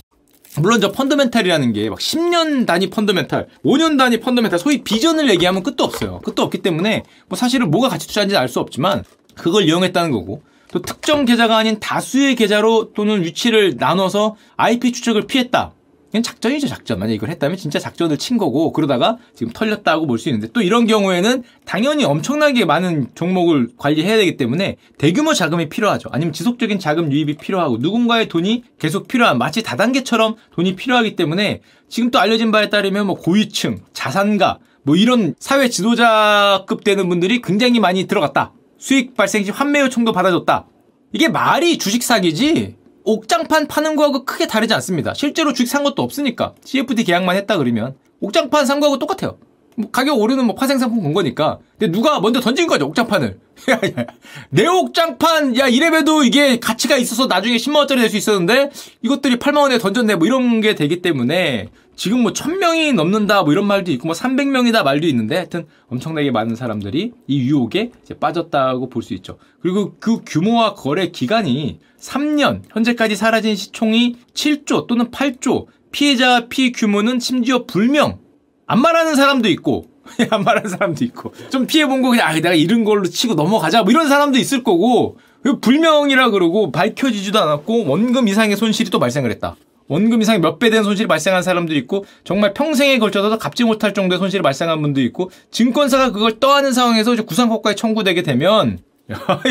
물론 0.58 0.80
저 0.82 0.92
펀더멘탈이라는 0.92 1.74
게 1.74 1.90
막 1.90 2.00
10년 2.00 2.66
단위 2.68 2.90
펀더멘탈, 2.90 3.48
5년 3.66 3.98
단위 3.98 4.20
펀더멘탈, 4.20 4.60
소위 4.60 4.84
비전을 4.84 5.30
얘기하면 5.32 5.64
끝도 5.64 5.84
없어요. 5.84 6.20
끝도 6.20 6.44
없기 6.44 6.60
때문에 6.60 7.04
뭐 7.28 7.38
사실은 7.38 7.72
뭐가 7.72 7.90
가치 7.90 8.08
투자인지 8.08 8.38
알수 8.38 8.60
없지만 8.60 9.04
그걸 9.36 9.64
이용했다는 9.64 10.12
거고 10.12 10.44
또 10.72 10.82
특정 10.82 11.26
계좌가 11.26 11.58
아닌 11.58 11.80
다수의 11.80 12.36
계좌로 12.36 12.94
또는 12.94 13.24
위치를 13.24 13.76
나눠서 13.78 14.36
IP 14.58 14.92
추적을 14.92 15.24
피했다. 15.28 15.74
이건 16.14 16.22
작전이죠, 16.22 16.68
작전. 16.68 17.00
만약 17.00 17.14
이걸 17.14 17.30
했다면 17.30 17.58
진짜 17.58 17.80
작전을 17.80 18.18
친 18.20 18.38
거고, 18.38 18.72
그러다가 18.72 19.18
지금 19.36 19.52
털렸다고 19.52 20.06
볼 20.06 20.20
수 20.20 20.30
있는데, 20.30 20.48
또 20.54 20.62
이런 20.62 20.86
경우에는 20.86 21.44
당연히 21.66 22.06
엄청나게 22.06 22.66
많은 22.66 23.08
종목을 23.16 23.70
관리해야 23.78 24.18
되기 24.18 24.38
때문에 24.38 24.78
대규모 25.00 25.34
자금이 25.34 25.70
필요하죠. 25.70 26.10
아니면 26.12 26.32
지속적인 26.32 26.78
자금 26.78 27.12
유입이 27.12 27.38
필요하고, 27.38 27.78
누군가의 27.80 28.30
돈이 28.30 28.64
계속 28.78 29.08
필요한, 29.08 29.40
마치 29.40 29.64
다단계처럼 29.64 30.36
돈이 30.52 30.76
필요하기 30.76 31.16
때문에 31.16 31.62
지금 31.90 32.12
또 32.12 32.20
알려진 32.20 32.52
바에 32.52 32.70
따르면 32.70 33.08
뭐 33.08 33.16
고위층, 33.16 33.80
자산가, 33.94 34.60
뭐 34.84 34.96
이런 34.96 35.34
사회 35.40 35.68
지도자급 35.68 36.84
되는 36.84 37.10
분들이 37.10 37.42
굉장히 37.42 37.80
많이 37.80 38.06
들어갔다. 38.06 38.54
수익 38.78 39.16
발생 39.16 39.44
시 39.44 39.50
환매 39.50 39.80
요청도 39.82 40.12
받아줬다. 40.12 40.68
이게 41.12 41.28
말이 41.28 41.80
주식 41.80 42.04
사기지 42.04 42.76
옥장판 43.04 43.68
파는 43.68 43.96
거하고 43.96 44.26
크게 44.26 44.48
다르지 44.48 44.74
않습니다. 44.76 45.14
실제로 45.14 45.52
주식 45.54 45.68
산 45.70 45.84
것도 45.84 46.02
없으니까 46.02 46.54
CFD 46.64 47.04
계약만 47.04 47.36
했다 47.36 47.58
그러면 47.58 47.96
옥장판 48.22 48.66
산 48.66 48.80
거하고 48.80 49.00
똑같아요. 49.00 49.38
뭐 49.76 49.90
가격 49.90 50.20
오르는 50.20 50.46
뭐 50.46 50.54
파생 50.56 50.78
상품 50.78 51.02
본 51.02 51.14
거니까. 51.14 51.58
근데 51.80 51.92
누가 51.92 52.20
먼저 52.20 52.40
던진 52.40 52.68
거죠 52.68 52.86
옥장판을. 52.88 53.40
내 54.50 54.68
옥장판 54.68 55.58
야 55.58 55.68
이래봬도 55.68 56.24
이게 56.24 56.60
가치가 56.60 56.96
있어서 56.98 57.28
나중에 57.28 57.58
10만 57.58 57.78
원짜리 57.78 58.02
될 58.02 58.10
수 58.10 58.18
있었는데 58.18 58.70
이것들이 59.02 59.38
8만 59.38 59.58
원에 59.58 59.78
던졌네 59.80 60.16
뭐 60.16 60.28
이런 60.28 60.62
게 60.62 60.76
되기 60.76 61.02
때문에 61.02 61.70
지금 61.96 62.22
뭐 62.22 62.34
1000명이 62.34 62.94
넘는다 62.94 63.44
뭐 63.44 63.52
이런 63.52 63.66
말도 63.66 63.92
있고 63.92 64.08
뭐 64.08 64.16
300명이다 64.16 64.84
말도 64.84 65.08
있는데 65.08 65.36
하여튼 65.38 65.66
엄청나게 65.90 66.32
많은 66.32 66.56
사람들이 66.56 67.12
이 67.28 67.40
유혹에 67.40 67.92
빠졌다고 68.20 68.90
볼 68.90 69.04
수 69.04 69.14
있죠. 69.16 69.38
그리고 69.62 69.96
그 70.00 70.22
규모와 70.26 70.74
거래 70.76 71.10
기간이 71.10 71.80
3년 72.04 72.62
현재까지 72.72 73.16
사라진 73.16 73.56
시총이 73.56 74.18
7조 74.34 74.88
또는 74.88 75.10
8조 75.10 75.68
피해자 75.92 76.48
피해 76.48 76.72
규모는 76.72 77.20
심지어 77.20 77.66
불명. 77.66 78.20
안 78.68 78.82
말하는 78.82 79.16
사람도 79.16 79.48
있고 79.50 79.86
안 80.30 80.44
말하는 80.44 80.70
사람도 80.70 81.06
있고. 81.06 81.34
좀 81.50 81.66
피해 81.66 81.86
본 81.86 82.02
거 82.02 82.10
그냥 82.10 82.28
아 82.28 82.34
내가 82.34 82.54
이런 82.54 82.84
걸로 82.84 83.06
치고 83.06 83.36
넘어가자. 83.36 83.84
뭐 83.84 83.92
이런 83.92 84.08
사람도 84.10 84.38
있을 84.38 84.64
거고 84.64 85.18
불명이라 85.62 86.30
그러고 86.32 86.72
밝혀지지도 86.72 87.40
않았고 87.40 87.86
원금 87.86 88.28
이상의 88.28 88.58
손실이 88.58 88.90
또 88.90 89.00
발생을 89.00 89.32
했다. 89.32 89.56
원금 89.88 90.22
이상의 90.22 90.40
몇배 90.42 90.70
된 90.70 90.84
손실이 90.84 91.08
발생한 91.08 91.44
사람도 91.44 91.76
있고 91.76 92.06
정말 92.24 92.54
평생에 92.54 92.98
걸쳐서 93.00 93.38
갚지 93.38 93.64
못할 93.66 93.94
정도의 93.94 94.18
손실이 94.20 94.42
발생한 94.42 94.82
분도 94.82 95.02
있고 95.02 95.30
증권사가 95.52 96.12
그걸 96.12 96.40
떠하는 96.40 96.72
상황에서 96.74 97.16
구상고가에 97.16 97.76
청구되게 97.76 98.24
되면 98.24 98.80
야, 99.12 99.42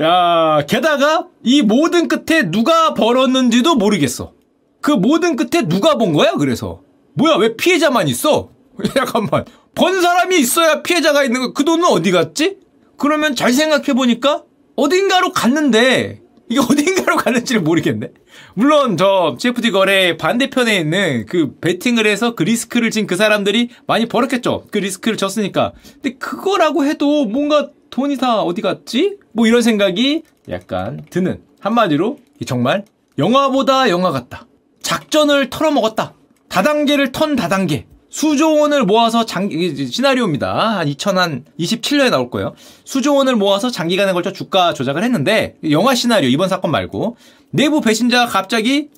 야, 0.00 0.66
게다가 0.66 1.26
이 1.42 1.62
모든 1.62 2.08
끝에 2.08 2.50
누가 2.50 2.94
벌었는지도 2.94 3.76
모르겠어. 3.76 4.32
그 4.80 4.90
모든 4.92 5.36
끝에 5.36 5.66
누가 5.68 5.96
본 5.96 6.12
거야? 6.12 6.32
그래서 6.32 6.82
뭐야 7.14 7.36
왜 7.36 7.56
피해자만 7.56 8.08
있어? 8.08 8.50
잠깐만 8.94 9.44
번 9.74 10.00
사람이 10.00 10.38
있어야 10.38 10.82
피해자가 10.82 11.24
있는 11.24 11.40
거. 11.40 11.52
그 11.52 11.64
돈은 11.64 11.84
어디 11.86 12.10
갔지? 12.10 12.58
그러면 12.96 13.34
잘 13.34 13.52
생각해 13.52 13.94
보니까 13.94 14.44
어딘가로 14.76 15.32
갔는데 15.32 16.20
이게 16.48 16.60
어딘가로 16.60 17.16
갔는지를 17.16 17.62
모르겠네. 17.62 18.10
물론 18.54 18.96
저 18.96 19.36
CFD 19.38 19.70
거래 19.70 20.16
반대편에 20.16 20.78
있는 20.78 21.26
그 21.26 21.56
베팅을 21.60 22.06
해서 22.06 22.34
그 22.34 22.42
리스크를 22.44 22.90
진 22.90 23.06
그 23.06 23.16
사람들이 23.16 23.70
많이 23.86 24.06
벌었겠죠. 24.06 24.66
그 24.70 24.78
리스크를 24.78 25.16
졌으니까. 25.16 25.72
근데 25.94 26.16
그거라고 26.18 26.84
해도 26.84 27.24
뭔가 27.24 27.70
다 27.90 28.42
어디 28.42 28.62
갔지? 28.62 29.18
뭐 29.32 29.46
이런 29.46 29.62
생각이 29.62 30.22
약간 30.48 31.04
드는 31.10 31.40
한마디로 31.60 32.18
정말 32.46 32.84
영화보다 33.18 33.88
영화 33.90 34.10
같다. 34.10 34.46
작전을 34.82 35.50
털어먹었다. 35.50 36.14
다단계를 36.48 37.12
턴 37.12 37.36
다단계. 37.36 37.86
수조 38.08 38.60
원을 38.60 38.84
모아서 38.84 39.26
장기 39.26 39.86
시나리오입니다. 39.86 40.78
한 40.78 40.88
2027년에 40.88 42.10
나올 42.10 42.30
거예요. 42.30 42.54
수조 42.84 43.14
원을 43.14 43.36
모아서 43.36 43.70
장기간에 43.70 44.12
걸쳐 44.12 44.32
주가 44.32 44.72
조작을 44.72 45.02
했는데 45.02 45.56
영화 45.70 45.94
시나리오 45.94 46.30
이번 46.30 46.48
사건 46.48 46.70
말고 46.70 47.16
내부 47.50 47.80
배신자가 47.80 48.26
갑자기 48.26 48.90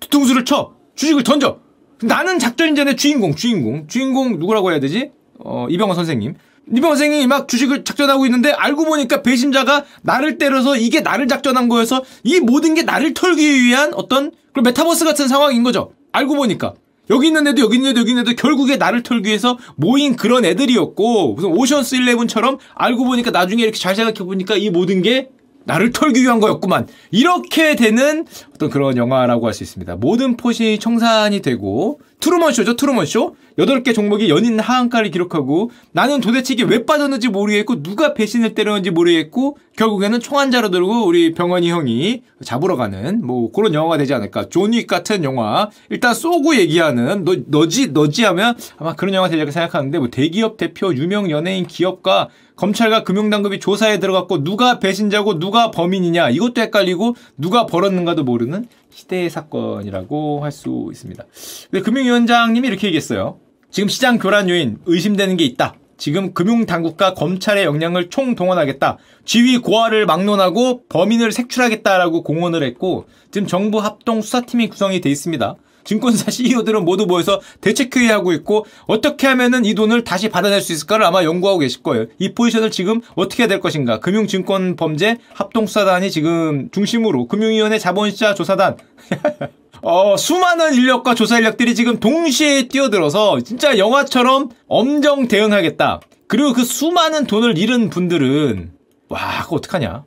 뒤통수를 0.00 0.44
쳐 0.44 0.74
주식을 0.96 1.22
던져. 1.22 1.60
나는 2.02 2.38
작전인전의 2.38 2.96
주인공, 2.96 3.34
주인공, 3.34 3.86
주인공 3.86 4.38
누구라고 4.38 4.72
해야 4.72 4.80
되지? 4.80 5.12
어 5.38 5.66
이병헌 5.70 5.94
선생님. 5.94 6.34
선생님이 6.70 7.26
막 7.26 7.48
주식을 7.48 7.84
작전하고 7.84 8.24
있는데 8.26 8.50
알고 8.52 8.84
보니까 8.84 9.22
배신자가 9.22 9.84
나를 10.02 10.38
때려서 10.38 10.76
이게 10.76 11.00
나를 11.00 11.28
작전한 11.28 11.68
거여서 11.68 12.02
이 12.24 12.40
모든 12.40 12.74
게 12.74 12.82
나를 12.82 13.14
털기 13.14 13.62
위한 13.64 13.92
어떤 13.94 14.32
그런 14.52 14.64
메타버스 14.64 15.04
같은 15.04 15.28
상황인 15.28 15.62
거죠. 15.62 15.92
알고 16.12 16.34
보니까. 16.36 16.74
여기 17.10 17.26
있는 17.26 17.46
애도 17.48 17.60
여기 17.62 17.76
있는 17.76 17.90
애도 17.90 18.00
여기 18.00 18.10
있는 18.10 18.22
애도 18.22 18.36
결국에 18.36 18.76
나를 18.76 19.02
털기 19.02 19.28
위해서 19.28 19.58
모인 19.76 20.14
그런 20.16 20.44
애들이었고 20.44 21.34
무슨 21.34 21.50
오션스 21.50 21.96
11처럼 21.96 22.58
알고 22.74 23.04
보니까 23.04 23.30
나중에 23.32 23.62
이렇게 23.62 23.78
잘 23.78 23.94
생각해 23.96 24.18
보니까 24.18 24.56
이 24.56 24.70
모든 24.70 25.02
게 25.02 25.28
나를 25.64 25.92
털기 25.92 26.22
위한 26.22 26.40
거였구만. 26.40 26.86
이렇게 27.10 27.76
되는 27.76 28.24
어떤 28.54 28.70
그런 28.70 28.96
영화라고 28.96 29.46
할 29.46 29.52
수 29.54 29.62
있습니다. 29.62 29.96
모든 29.96 30.36
포지션이 30.36 30.78
청산이 30.78 31.40
되고 31.40 32.00
트루먼 32.22 32.52
쇼죠, 32.52 32.76
트루먼 32.76 33.04
쇼. 33.04 33.34
8개 33.58 33.92
종목이 33.94 34.30
연일 34.30 34.58
하한가를 34.60 35.10
기록하고 35.10 35.72
나는 35.90 36.20
도대체 36.20 36.54
이게 36.54 36.62
왜 36.62 36.86
빠졌는지 36.86 37.28
모르겠고 37.28 37.82
누가 37.82 38.14
배신을 38.14 38.54
때렸는지 38.54 38.90
모르겠고 38.90 39.58
결국에는 39.76 40.20
총 40.20 40.38
한 40.38 40.50
자루 40.50 40.70
들고 40.70 41.04
우리 41.04 41.34
병원이 41.34 41.70
형이 41.70 42.22
잡으러 42.42 42.76
가는 42.76 43.24
뭐 43.26 43.50
그런 43.52 43.74
영화가 43.74 43.98
되지 43.98 44.14
않을까. 44.14 44.48
존윅 44.48 44.86
같은 44.86 45.24
영화. 45.24 45.68
일단 45.90 46.14
쏘고 46.14 46.56
얘기하는 46.56 47.24
너, 47.24 47.36
너지, 47.46 47.88
너지 47.88 48.24
하면 48.24 48.56
아마 48.78 48.94
그런 48.94 49.14
영화 49.14 49.28
되지 49.28 49.40
않을까 49.40 49.52
생각하는데 49.52 49.98
뭐 49.98 50.08
대기업 50.08 50.56
대표, 50.56 50.94
유명 50.94 51.30
연예인 51.30 51.66
기업과 51.66 52.28
검찰과 52.56 53.02
금융당국이 53.02 53.58
조사에 53.58 53.98
들어갔고 53.98 54.44
누가 54.44 54.78
배신자고 54.78 55.38
누가 55.38 55.70
범인이냐 55.70 56.30
이것도 56.30 56.60
헷갈리고 56.60 57.16
누가 57.36 57.66
벌었는가도 57.66 58.24
모르는 58.24 58.66
시대의 58.92 59.30
사건이라고 59.30 60.44
할 60.44 60.52
수 60.52 60.88
있습니다. 60.90 61.24
근데 61.70 61.82
금융위원장님이 61.82 62.68
이렇게 62.68 62.86
얘기했어요. 62.88 63.38
지금 63.70 63.88
시장 63.88 64.18
교란 64.18 64.48
요인 64.50 64.78
의심되는 64.84 65.36
게 65.38 65.44
있다. 65.44 65.74
지금 65.96 66.34
금융당국과 66.34 67.14
검찰의 67.14 67.64
역량을 67.64 68.10
총동원하겠다. 68.10 68.98
지휘 69.24 69.58
고하를 69.58 70.04
막론하고 70.04 70.82
범인을 70.88 71.32
색출하겠다라고 71.32 72.22
공언을 72.22 72.62
했고 72.64 73.06
지금 73.30 73.46
정부 73.46 73.78
합동 73.78 74.20
수사팀이 74.20 74.68
구성이 74.68 75.00
돼 75.00 75.08
있습니다. 75.10 75.54
증권사 75.84 76.30
CEO들은 76.30 76.84
모두 76.84 77.06
모여서 77.06 77.40
대책회의하고 77.60 78.32
있고 78.34 78.66
어떻게 78.86 79.26
하면은 79.26 79.64
이 79.64 79.74
돈을 79.74 80.04
다시 80.04 80.28
받아낼 80.28 80.60
수 80.60 80.72
있을까를 80.72 81.04
아마 81.04 81.24
연구하고 81.24 81.60
계실 81.60 81.82
거예요. 81.82 82.06
이 82.18 82.32
포지션을 82.32 82.70
지금 82.70 83.00
어떻게 83.14 83.42
해야 83.42 83.48
될 83.48 83.60
것인가. 83.60 84.00
금융증권 84.00 84.76
범죄 84.76 85.18
합동수사단이 85.34 86.10
지금 86.10 86.68
중심으로 86.70 87.26
금융위원회 87.28 87.78
자본시장 87.78 88.34
조사단 88.34 88.76
어, 89.82 90.16
수많은 90.16 90.74
인력과 90.74 91.16
조사 91.16 91.38
인력들이 91.38 91.74
지금 91.74 91.98
동시에 91.98 92.68
뛰어들어서 92.68 93.40
진짜 93.40 93.78
영화처럼 93.78 94.50
엄정 94.68 95.26
대응하겠다. 95.26 96.00
그리고 96.28 96.52
그 96.52 96.64
수많은 96.64 97.26
돈을 97.26 97.58
잃은 97.58 97.90
분들은 97.90 98.72
와, 99.08 99.42
그거 99.42 99.56
어떡하냐? 99.56 100.04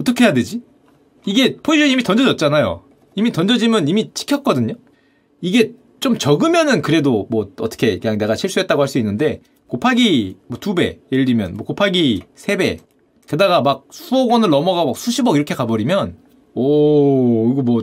어떻게 0.00 0.24
해야 0.24 0.34
되지? 0.34 0.62
이게 1.24 1.56
포지션이 1.56 1.92
이미 1.92 2.02
던져졌잖아요. 2.02 2.82
이미 3.14 3.32
던져지면 3.32 3.88
이미 3.88 4.10
찍혔거든요. 4.12 4.74
이게 5.44 5.72
좀 6.00 6.16
적으면은 6.16 6.80
그래도 6.80 7.26
뭐 7.30 7.50
어떻게 7.60 7.98
그냥 7.98 8.16
내가 8.16 8.34
실수했다고 8.34 8.80
할 8.80 8.88
수 8.88 8.98
있는데 8.98 9.40
곱하기 9.68 10.36
뭐 10.46 10.58
두 10.58 10.74
배, 10.74 10.98
예를 11.12 11.26
들면 11.26 11.54
뭐 11.54 11.66
곱하기 11.66 12.22
세 12.34 12.56
배, 12.56 12.78
게다가 13.28 13.60
막 13.60 13.84
수억 13.90 14.30
원을 14.30 14.48
넘어가 14.48 14.84
막 14.86 14.96
수십억 14.96 15.36
이렇게 15.36 15.54
가버리면 15.54 16.16
오 16.54 17.50
이거 17.52 17.62
뭐 17.62 17.82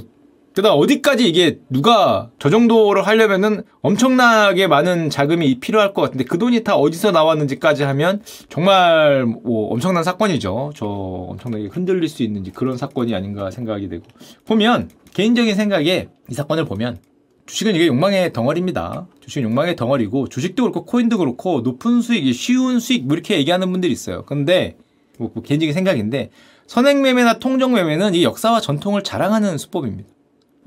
게다가 0.56 0.74
어디까지 0.76 1.28
이게 1.30 1.60
누가 1.70 2.32
저 2.40 2.50
정도를 2.50 3.06
하려면은 3.06 3.64
엄청나게 3.82 4.68
많은 4.68 5.10
자금이 5.12 5.60
필요할 5.60 5.94
것 5.94 6.02
같은데 6.02 6.24
그 6.24 6.40
돈이 6.40 6.64
다 6.64 6.76
어디서 6.76 7.12
나왔는지까지 7.12 7.84
하면 7.84 8.22
정말 8.50 9.26
뭐 9.26 9.72
엄청난 9.72 10.04
사건이죠. 10.04 10.72
저 10.76 10.86
엄청나게 10.86 11.68
흔들릴 11.68 12.10
수 12.10 12.24
있는지 12.24 12.52
그런 12.52 12.76
사건이 12.76 13.14
아닌가 13.14 13.52
생각이 13.52 13.88
되고 13.88 14.04
보면 14.46 14.90
개인적인 15.14 15.56
생각에 15.56 16.10
이 16.30 16.34
사건을 16.34 16.66
보면 16.66 16.98
주식은 17.46 17.76
이게 17.76 17.88
욕망의 17.88 18.34
덩어리입니다. 18.34 19.08
주식은 19.22 19.50
욕망의 19.50 19.76
덩어리고 19.76 20.28
주식도 20.28 20.64
그렇고 20.64 20.86
코인도 20.86 21.18
그렇고 21.18 21.62
높은 21.62 22.02
수익, 22.02 22.32
쉬운 22.34 22.80
수익 22.80 23.06
뭐 23.06 23.16
이렇게 23.16 23.38
얘기하는 23.38 23.72
분들이 23.72 23.92
있어요. 23.92 24.24
근데 24.26 24.78
뭐, 25.18 25.32
뭐 25.34 25.44
개인적인 25.44 25.74
생각인데 25.74 26.30
선행매매나 26.68 27.40
통정매매는 27.40 28.16
이 28.16 28.24
역사와 28.24 28.62
전통을 28.62 29.04
자랑하는 29.04 29.58
수법입니다. 29.58 30.10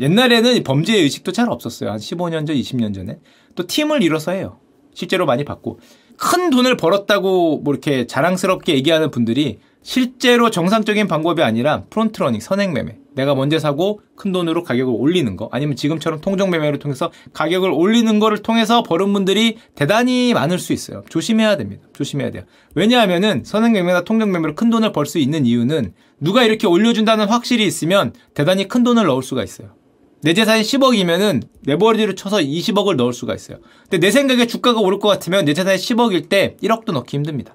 옛날에는 0.00 0.62
범죄 0.64 0.96
의식도 0.96 1.32
잘 1.32 1.48
없었어요. 1.48 1.90
한 1.90 1.98
15년 1.98 2.46
전, 2.46 2.56
20년 2.56 2.94
전에. 2.94 3.18
또 3.54 3.66
팀을 3.66 4.02
이뤄서 4.02 4.32
해요. 4.32 4.58
실제로 4.92 5.24
많이 5.24 5.44
받고. 5.44 5.78
큰 6.16 6.50
돈을 6.50 6.76
벌었다고 6.76 7.58
뭐 7.58 7.72
이렇게 7.72 8.06
자랑스럽게 8.06 8.74
얘기하는 8.74 9.10
분들이 9.10 9.58
실제로 9.85 10.49
정상적인 10.51 11.09
방법이 11.09 11.42
아니라 11.42 11.85
front 11.90 12.10
running, 12.10 12.40
선행매매. 12.40 12.97
내가 13.14 13.35
먼저 13.35 13.59
사고 13.59 14.01
큰 14.16 14.33
돈으로 14.33 14.64
가격을 14.64 14.92
올리는 14.97 15.37
거 15.37 15.51
아니면 15.53 15.77
지금처럼 15.77 16.23
통정 16.23 16.49
매매를 16.51 16.79
통해서 16.79 17.12
가격을 17.35 17.70
올리는 17.70 18.18
거를 18.18 18.38
통해서 18.38 18.83
버는 18.83 19.12
분들이 19.12 19.59
대단히 19.75 20.33
많을 20.33 20.59
수 20.59 20.73
있어요. 20.73 21.05
조심해야 21.11 21.59
됩니다. 21.59 21.87
조심해야 21.92 22.31
돼요. 22.31 22.44
왜냐하면은 22.75 23.44
선행 23.44 23.75
매매나 23.75 24.05
통정 24.05 24.33
매매로 24.33 24.55
큰 24.55 24.70
돈을 24.70 24.90
벌 24.92 25.05
수 25.05 25.18
있는 25.18 25.44
이유는 25.44 25.92
누가 26.18 26.44
이렇게 26.44 26.66
올려준다는 26.66 27.27
확신이 27.26 27.66
있으면 27.66 28.14
대단히 28.33 28.66
큰 28.66 28.85
돈을 28.85 29.05
넣을 29.05 29.23
수가 29.23 29.44
있어요. 29.44 29.75
내 30.23 30.33
재산이 30.33 30.62
10억이면은 30.62 31.42
네버리지를 31.66 32.16
쳐서 32.16 32.38
20억을 32.38 32.97
넣을 32.97 33.12
수가 33.12 33.35
있어요. 33.35 33.59
근데 33.83 33.99
내 33.99 34.11
생각에 34.11 34.47
주가가 34.47 34.81
오를 34.81 34.99
것 34.99 35.09
같으면 35.09 35.44
내 35.44 35.53
재산이 35.53 35.77
10억일 35.77 36.31
때 36.31 36.57
1억도 36.62 36.92
넣기 36.92 37.18
힘듭니다. 37.18 37.55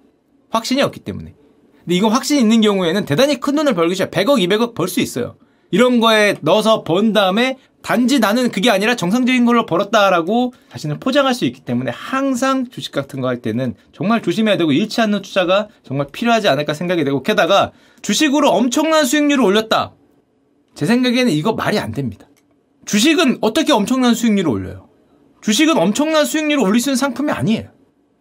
확신이 0.52 0.84
없기 0.84 1.00
때문에. 1.00 1.34
근데 1.90 1.98
이건 1.98 2.12
확신이 2.12 2.40
있는 2.40 2.62
경우에는 2.62 3.06
대단히 3.06 3.40
큰 3.40 3.56
돈을 3.56 3.74
벌기 3.74 3.96
시작 3.96 4.12
100억, 4.12 4.38
200억 4.48 4.76
벌 4.76 4.88
수 4.88 5.00
있어요. 5.00 5.38
이런 5.72 6.00
거에 6.00 6.36
넣어서 6.42 6.84
번 6.84 7.14
다음에 7.14 7.58
단지 7.82 8.20
나는 8.20 8.52
그게 8.52 8.70
아니라 8.70 8.96
정상적인 8.96 9.44
걸로 9.44 9.66
벌었다라고 9.66 10.54
자신을 10.72 11.00
포장할 11.00 11.34
수 11.34 11.46
있기 11.46 11.62
때문에 11.62 11.90
항상 11.92 12.70
주식 12.70 12.92
같은 12.92 13.22
거 13.22 13.28
할 13.28 13.42
때는 13.42 13.74
정말 13.92 14.22
조심해야 14.22 14.58
되고 14.58 14.72
잃지 14.72 15.02
않는 15.02 15.24
투자가 15.24 15.68
정말 15.82 16.06
필요하지 16.12 16.48
않을까 16.48 16.76
생각이 16.76 17.04
되고 17.04 17.24
게다가 17.24 17.72
주식으로 18.04 18.52
엄청난 18.52 19.06
수익률을 19.06 19.44
올렸다. 19.44 19.96
제 20.76 20.86
생각에는 20.86 21.32
이거 21.32 21.54
말이 21.54 21.80
안 21.80 21.92
됩니다. 21.92 22.28
주식은 22.86 23.40
어떻게 23.42 23.74
엄청난 23.74 24.14
수익률을 24.14 24.48
올려요? 24.48 24.90
주식은 25.42 25.76
엄청난 25.76 26.26
수익률을 26.26 26.64
올릴 26.64 26.82
수 26.82 26.92
있는 26.92 26.98
상품이 26.98 27.32
아니에요. 27.32 27.79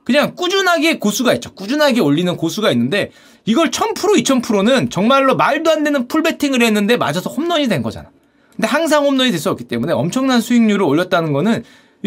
그냥 0.09 0.35
꾸준하게 0.35 0.99
고수가 1.01 1.35
있죠. 1.35 1.53
꾸준하게 1.53 2.01
올리는 2.01 2.35
고수가 2.35 2.73
있는데 2.73 3.11
이걸 3.44 3.71
1000% 3.71 3.94
2000%는 3.94 4.88
정말로 4.88 5.37
말도 5.37 5.71
안 5.71 5.85
되는 5.85 6.09
풀베팅을 6.09 6.62
했는데 6.62 6.97
맞아서 6.97 7.29
홈런이 7.29 7.68
된 7.68 7.83
거잖아. 7.83 8.09
근데 8.57 8.66
항상 8.66 9.05
홈런이 9.05 9.31
될 9.31 9.38
수 9.38 9.51
없기 9.51 9.64
때문에 9.64 9.92
엄청난 9.92 10.40
수익률을 10.40 10.83
올렸다는 10.83 11.35
거는 11.35 11.62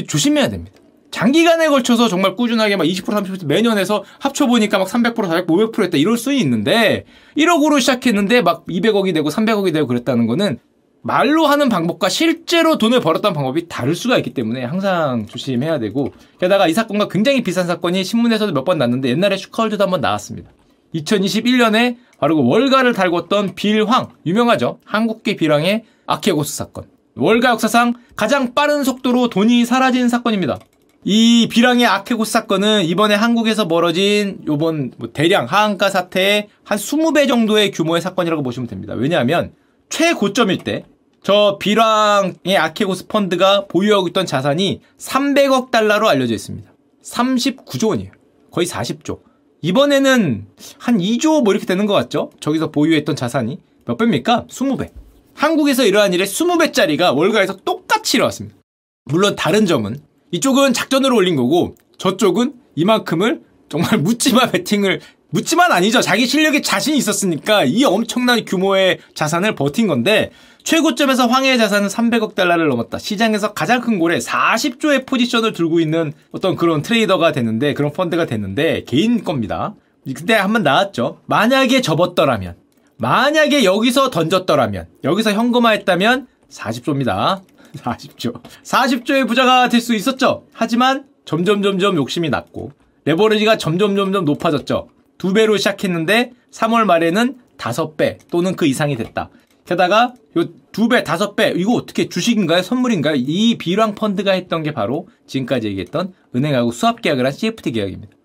조심해야 0.08 0.50
됩니다. 0.50 0.76
장기간에 1.12 1.68
걸쳐서 1.68 2.08
정말 2.08 2.36
꾸준하게 2.36 2.76
막 2.76 2.86
20% 2.86 3.04
30% 3.06 3.46
매년 3.46 3.78
해서 3.78 4.04
합쳐보니까 4.18 4.80
막 4.80 4.88
300% 4.88 5.14
400% 5.14 5.46
500% 5.46 5.84
했다 5.84 5.98
이럴 6.00 6.18
수 6.18 6.34
있는데 6.34 7.06
1억으로 7.38 7.80
시작했는데 7.80 8.42
막 8.42 8.66
200억이 8.66 9.14
되고 9.14 9.30
300억이 9.30 9.74
되고 9.74 9.86
그랬다는 9.86 10.26
거는 10.26 10.58
말로 11.04 11.48
하는 11.48 11.68
방법과 11.70 12.10
실제로 12.10 12.78
돈을 12.78 13.00
벌었던 13.00 13.34
방법이 13.34 13.68
다를 13.68 13.96
수가 13.96 14.18
있기 14.18 14.34
때문에 14.34 14.64
항상 14.64 15.26
조심해야 15.26 15.80
되고 15.80 16.14
게다가 16.40 16.68
이 16.68 16.74
사건과 16.74 17.08
굉장히 17.08 17.42
비슷한 17.42 17.66
사건이 17.68 18.04
신문에서도 18.04 18.54
몇 18.54 18.66
번 18.66 18.78
났는데 18.78 19.10
옛날에 19.10 19.38
슈카월드도 19.38 19.84
한번 19.84 20.02
나왔습니다. 20.02 20.52
2021년에 20.94 21.98
바로 22.20 22.36
그 22.36 22.44
월가를 22.48 22.94
달궜던 22.94 23.56
빌황 23.56 24.10
유명하죠. 24.26 24.80
한국계 24.86 25.36
빌황의 25.38 25.86
아케고스 26.06 26.56
사건. 26.56 26.84
월가 27.16 27.50
역사상 27.50 27.96
가장 28.16 28.54
빠른 28.54 28.84
속도로 28.84 29.30
돈이 29.30 29.66
사라진 29.66 30.08
사건입니다. 30.10 30.60
이 31.04 31.48
빌황의 31.50 31.88
아케고스 31.88 32.32
사건은 32.32 32.84
이번에 32.84 33.16
한국에서 33.16 33.68
벌어진 33.68 34.40
요번 34.48 34.92
뭐 34.98 35.10
대량 35.12 35.46
하한가 35.46 35.90
사태의 35.90 36.50
한 36.64 36.78
20배 36.78 37.28
정도의 37.28 37.72
규모의 37.72 38.02
사건이라고 38.02 38.44
보시면 38.44 38.68
됩니다. 38.68 38.94
왜냐하면 38.96 39.54
최고점일 39.90 40.60
때 40.60 40.84
저 41.24 41.58
비랑의 41.60 42.58
아케고스 42.58 43.08
펀드가 43.08 43.66
보유하고 43.68 44.08
있던 44.08 44.26
자산이 44.26 44.82
300억 44.98 45.70
달러로 45.70 46.10
알려져 46.10 46.34
있습니다. 46.34 46.72
39조 47.04 47.90
원이에요. 47.90 48.12
거의 48.52 48.66
40조. 48.66 49.20
이번에는 49.62 50.48
한 50.80 50.98
2조 50.98 51.44
뭐 51.44 51.54
이렇게 51.54 51.68
되는 51.68 51.86
것 51.86 51.94
같죠? 51.94 52.32
저기서 52.40 52.72
보유했던 52.72 53.16
자산이 53.16 53.60
몇 53.86 53.98
배입니까? 53.98 54.46
20배. 54.50 54.90
한국에서 55.36 55.86
이러한 55.86 56.14
일에 56.14 56.26
20배짜리가 56.26 57.16
월가에서 57.16 57.58
똑같이 57.58 58.18
일어났습니다. 58.18 58.58
물론 59.06 59.36
다른 59.36 59.66
점은 59.66 60.02
이쪽은 60.32 60.74
작전으로 60.74 61.16
올린 61.16 61.36
거고 61.36 61.76
저쪽은 62.00 62.54
이만큼을 62.76 63.42
정말 63.70 63.98
묻지마 64.02 64.50
베팅을 64.50 65.02
묻지만 65.30 65.72
아니죠. 65.72 66.02
자기 66.02 66.26
실력에 66.26 66.62
자신이 66.62 66.98
있었으니까 66.98 67.64
이 67.64 67.84
엄청난 67.86 68.44
규모의 68.44 69.00
자산을 69.14 69.56
버틴 69.56 69.88
건데 69.88 70.32
최고점에서 70.64 71.28
황해의 71.28 71.58
자산은 71.58 71.88
300억 71.88 72.36
달러를 72.36 72.68
넘었다. 72.68 72.98
시장에서 72.98 73.54
가장 73.54 73.82
큰 73.82 74.00
고래 74.00 74.18
40조의 74.18 75.06
포지션을 75.06 75.54
들고 75.54 75.80
있는 75.80 76.14
어떤 76.32 76.56
그런 76.56 76.82
트레이더가 76.82 77.32
됐는데 77.32 77.74
그런 77.74 77.92
펀드가 77.92 78.26
됐는데 78.26 78.84
개인 78.86 79.24
겁니다. 79.24 79.74
그때 80.16 80.34
한번 80.36 80.64
나왔죠. 80.64 81.20
만약에 81.26 81.82
접었더라면 81.82 82.56
만약에 82.98 83.64
여기서 83.64 84.10
던졌더라면 84.12 84.88
여기서 85.04 85.32
현금화했다면 85.34 86.28
40조입니다. 86.50 87.42
40조. 87.78 88.42
40조의 88.64 89.28
부자가 89.28 89.70
될 89.70 89.82
수 89.82 89.96
있었죠. 89.96 90.44
하지만 90.54 91.06
점점 91.26 91.62
점점 91.62 91.96
욕심이 91.96 92.30
났고 92.30 92.72
레버리지가 93.06 93.58
점점 93.58 93.96
점점 93.96 94.26
높아졌죠. 94.26 94.90
두 95.18 95.34
배로 95.34 95.58
시작했는데 95.58 96.32
3월 96.52 96.84
말에는 96.86 97.38
다섯 97.58 97.96
배 97.96 98.18
또는 98.30 98.56
그 98.56 98.66
이상이 98.66 98.96
됐다. 98.98 99.30
게다가 99.76 100.14
요 100.38 100.62
두 100.72 100.88
배, 100.88 101.04
다섯 101.04 101.36
배 101.36 101.54
이거 101.56 101.74
어떻게 101.74 102.08
주식인가요? 102.08 102.62
선물인가요? 102.62 103.16
이 103.18 103.58
비랑 103.58 103.96
펀드가 103.96 104.32
했던 104.32 104.64
게 104.64 104.72
바로 104.74 105.08
지금까지 105.28 105.68
얘기했던 105.68 106.14
은행하고 106.36 106.72
수합 106.72 107.02
계약을 107.02 107.26
한 107.26 107.32
CFT 107.32 107.72
계약입니다. 107.74 108.16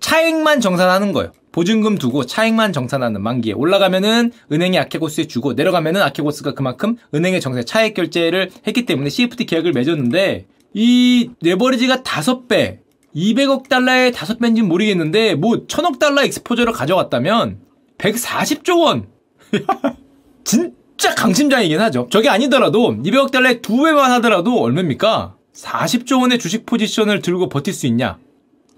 차액만 0.00 0.60
정산하는 0.60 1.12
거예요. 1.12 1.32
보증금 1.52 1.96
두고 1.96 2.26
차액만 2.26 2.72
정산하는 2.72 3.22
만기에 3.22 3.52
올라가면은 3.52 4.32
은행이 4.50 4.76
아케고스에 4.78 5.26
주고 5.26 5.52
내려가면은 5.52 6.02
아케고스가 6.02 6.54
그만큼 6.54 6.96
은행에 7.14 7.38
정산 7.38 7.64
차액 7.64 7.94
결제를 7.94 8.50
했기 8.66 8.86
때문에 8.86 9.08
CFT 9.08 9.46
계약을 9.46 9.72
맺었는데 9.72 10.46
이 10.74 11.30
레버리지가 11.42 12.02
다섯 12.02 12.48
배 12.48 12.80
200억 13.14 13.68
달러의 13.68 14.10
다섯 14.10 14.40
배인지는 14.40 14.68
모르겠는데 14.68 15.36
뭐 15.36 15.68
천억 15.68 16.00
달러 16.00 16.24
익스포저를 16.24 16.72
가져갔다면 16.72 17.60
140조 17.98 18.80
원 18.80 19.06
진짜 20.42 20.70
강심장이긴 21.16 21.80
하죠. 21.80 22.08
저게 22.10 22.28
아니더라도 22.28 22.94
200억 22.96 23.30
달러의 23.30 23.62
두 23.62 23.82
배만 23.82 24.10
하더라도 24.12 24.60
얼마입니까? 24.60 25.36
40조 25.54 26.20
원의 26.20 26.38
주식 26.38 26.66
포지션을 26.66 27.22
들고 27.22 27.48
버틸 27.48 27.72
수 27.72 27.86
있냐? 27.86 28.18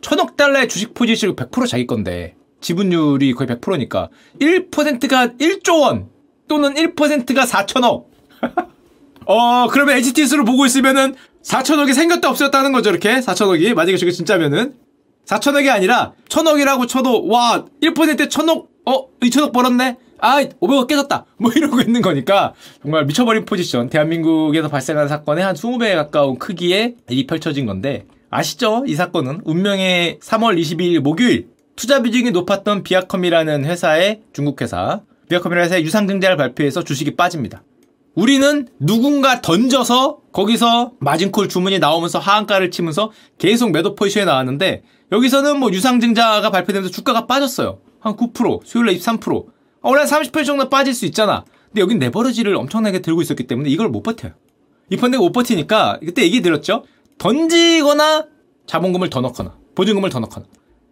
천억 0.00 0.36
달러의 0.36 0.68
주식 0.68 0.94
포지션 0.94 1.34
100% 1.34 1.66
자기 1.66 1.86
건데 1.86 2.36
지분율이 2.60 3.32
거의 3.32 3.48
100%니까 3.48 4.08
1%가 4.40 5.28
1조 5.28 5.80
원 5.80 6.08
또는 6.48 6.74
1%가 6.74 7.44
4천억. 7.44 8.06
어 9.26 9.66
그러면 9.68 9.96
HTS로 9.96 10.44
보고 10.44 10.66
있으면은 10.66 11.16
4천억이 11.42 11.94
생겼다 11.94 12.30
없었다는 12.30 12.72
거죠 12.72 12.90
이렇게 12.90 13.16
4천억이 13.20 13.74
만약에 13.74 13.96
저게 13.96 14.12
진짜면은 14.12 14.74
4천억이 15.26 15.68
아니라 15.68 16.12
천억이라고 16.28 16.86
쳐도 16.86 17.26
와 17.26 17.64
1%에 17.82 18.28
천억 18.28 18.68
어 18.84 19.08
2천억 19.18 19.52
벌었네 19.52 19.96
아 20.20 20.42
500억 20.42 20.86
깨졌다 20.86 21.24
뭐 21.38 21.52
이러고 21.52 21.80
있는 21.80 22.02
거니까 22.02 22.54
정말 22.82 23.04
미쳐버린 23.06 23.44
포지션 23.44 23.88
대한민국에서 23.88 24.68
발생한 24.68 25.08
사건의 25.08 25.44
한 25.44 25.54
20배 25.54 25.94
가까운 25.94 26.38
크기의 26.38 26.96
일이 27.08 27.26
펼쳐진 27.26 27.66
건데 27.66 28.06
아시죠? 28.30 28.84
이 28.86 28.94
사건은 28.94 29.42
운명의 29.44 30.18
3월 30.20 30.58
22일 30.60 31.00
목요일 31.00 31.48
투자 31.76 32.02
비중이 32.02 32.30
높았던 32.30 32.82
비아컴이라는 32.82 33.64
회사의 33.64 34.22
중국 34.32 34.60
회사 34.62 35.02
비아컴이라는 35.28 35.64
회사의 35.66 35.84
유상증자를 35.84 36.36
발표해서 36.36 36.82
주식이 36.82 37.16
빠집니다. 37.16 37.62
우리는 38.14 38.66
누군가 38.80 39.42
던져서 39.42 40.20
거기서 40.32 40.92
마진콜 41.00 41.50
주문이 41.50 41.78
나오면서 41.78 42.18
하한가를 42.18 42.70
치면서 42.70 43.12
계속 43.36 43.72
매도 43.72 43.94
포지션에 43.94 44.24
나왔는데 44.24 44.82
여기서는 45.12 45.60
뭐 45.60 45.70
유상증자가 45.70 46.50
발표되면서 46.50 46.90
주가가 46.90 47.26
빠졌어요. 47.26 47.78
한 48.00 48.16
9%, 48.16 48.64
수요일날 48.64 48.96
23%. 48.96 49.44
원래 49.88 50.04
30% 50.04 50.44
정도 50.44 50.68
빠질 50.68 50.94
수 50.94 51.06
있잖아. 51.06 51.44
근데 51.68 51.80
여긴 51.80 51.98
네버러지를 51.98 52.54
엄청나게 52.56 53.00
들고 53.02 53.22
있었기 53.22 53.46
때문에 53.46 53.68
이걸 53.70 53.88
못 53.88 54.02
버텨요. 54.02 54.32
이 54.90 54.96
펀드가 54.96 55.22
못 55.22 55.32
버티니까 55.32 55.98
그때 56.04 56.22
얘기 56.22 56.40
드렸죠. 56.42 56.84
던지거나 57.18 58.26
자본금을 58.66 59.10
더 59.10 59.20
넣거나 59.20 59.56
보증금을 59.74 60.10
더 60.10 60.20
넣거나. 60.20 60.46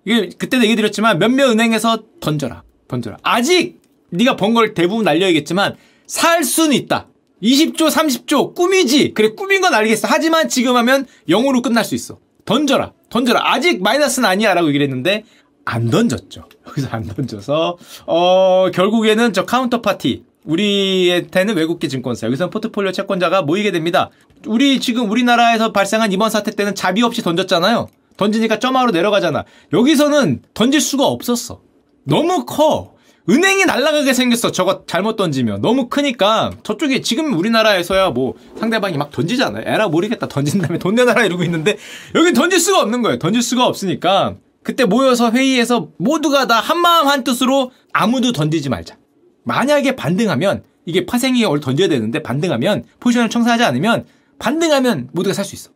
이게 0.04 0.28
그때도 0.36 0.64
얘기 0.64 0.76
드렸지만 0.76 1.18
몇몇 1.18 1.50
은행에서 1.50 2.02
던져라 2.20 2.62
던져라. 2.88 3.16
아직 3.22 3.80
네가 4.10 4.36
번 4.36 4.54
걸 4.54 4.74
대부분 4.74 5.04
날려야겠지만 5.04 5.76
살 6.06 6.44
수는 6.44 6.76
있다. 6.76 7.08
20조 7.42 7.90
30조 7.90 8.54
꿈이지. 8.54 9.12
그래 9.14 9.30
꿈인 9.30 9.60
건 9.60 9.74
알겠어. 9.74 10.08
하지만 10.10 10.48
지금 10.48 10.76
하면 10.76 11.06
0으로 11.28 11.62
끝날 11.62 11.84
수 11.84 11.94
있어. 11.94 12.18
던져라 12.44 12.92
던져라. 13.10 13.40
아직 13.52 13.82
마이너스는 13.82 14.28
아니야 14.28 14.54
라고 14.54 14.68
얘기를 14.68 14.84
했는데 14.86 15.24
안 15.64 15.90
던졌죠 15.90 16.44
여기서 16.68 16.88
안 16.90 17.04
던져서 17.04 17.78
어 18.06 18.70
결국에는 18.72 19.32
저 19.32 19.44
counter 19.44 19.80
party 19.80 20.24
우리한테는 20.44 21.56
외국계 21.56 21.88
증권사 21.88 22.26
여기서는 22.26 22.50
포트폴리오 22.50 22.92
채권자가 22.92 23.42
모이게 23.42 23.70
됩니다. 23.70 24.10
우리 24.46 24.78
지금 24.78 25.10
우리나라에서 25.10 25.72
발생한 25.72 26.12
이번 26.12 26.30
사태 26.30 26.50
때는 26.50 26.74
자비 26.74 27.02
없이 27.02 27.22
던졌잖아요. 27.22 27.88
던지니까 28.16 28.58
점화로 28.58 28.92
내려가잖아. 28.92 29.44
여기서는 29.72 30.42
던질 30.54 30.80
수가 30.80 31.06
없었어. 31.06 31.60
너무 32.04 32.44
커. 32.44 32.92
은행이 33.28 33.64
날아가게 33.64 34.12
생겼어. 34.12 34.52
저거 34.52 34.84
잘못 34.86 35.16
던지면. 35.16 35.62
너무 35.62 35.88
크니까 35.88 36.52
저쪽에 36.62 37.00
지금 37.00 37.32
우리나라에서야 37.32 38.10
뭐 38.10 38.34
상대방이 38.58 38.98
막 38.98 39.10
던지잖아요. 39.10 39.64
에라 39.66 39.88
모르겠다. 39.88 40.28
던진 40.28 40.60
다음에 40.60 40.78
돈 40.78 40.94
내놔라 40.94 41.24
이러고 41.24 41.42
있는데 41.44 41.78
여기 42.14 42.34
던질 42.34 42.60
수가 42.60 42.82
없는 42.82 43.00
거예요. 43.00 43.18
던질 43.18 43.40
수가 43.42 43.66
없으니까 43.66 44.34
그때 44.64 44.84
모여서 44.86 45.30
회의에서 45.30 45.90
모두가 45.98 46.46
다 46.46 46.58
한마음 46.58 47.06
한뜻으로 47.06 47.70
아무도 47.92 48.32
던지지 48.32 48.70
말자. 48.70 48.96
만약에 49.44 49.94
반등하면 49.94 50.64
이게 50.86 51.06
파생이 51.06 51.44
올 51.44 51.60
던져야 51.60 51.88
되는데 51.88 52.22
반등하면 52.22 52.84
포지션을 52.98 53.28
청산하지 53.28 53.62
않으면 53.62 54.06
반등하면 54.38 55.10
모두가 55.12 55.34
살 55.34 55.44
수 55.44 55.54
있어. 55.54 55.70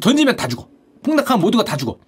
던지면 0.00 0.36
다 0.36 0.48
죽어. 0.48 0.68
폭락하면 1.04 1.40
모두가 1.40 1.64
다 1.64 1.76
죽어. 1.76 1.98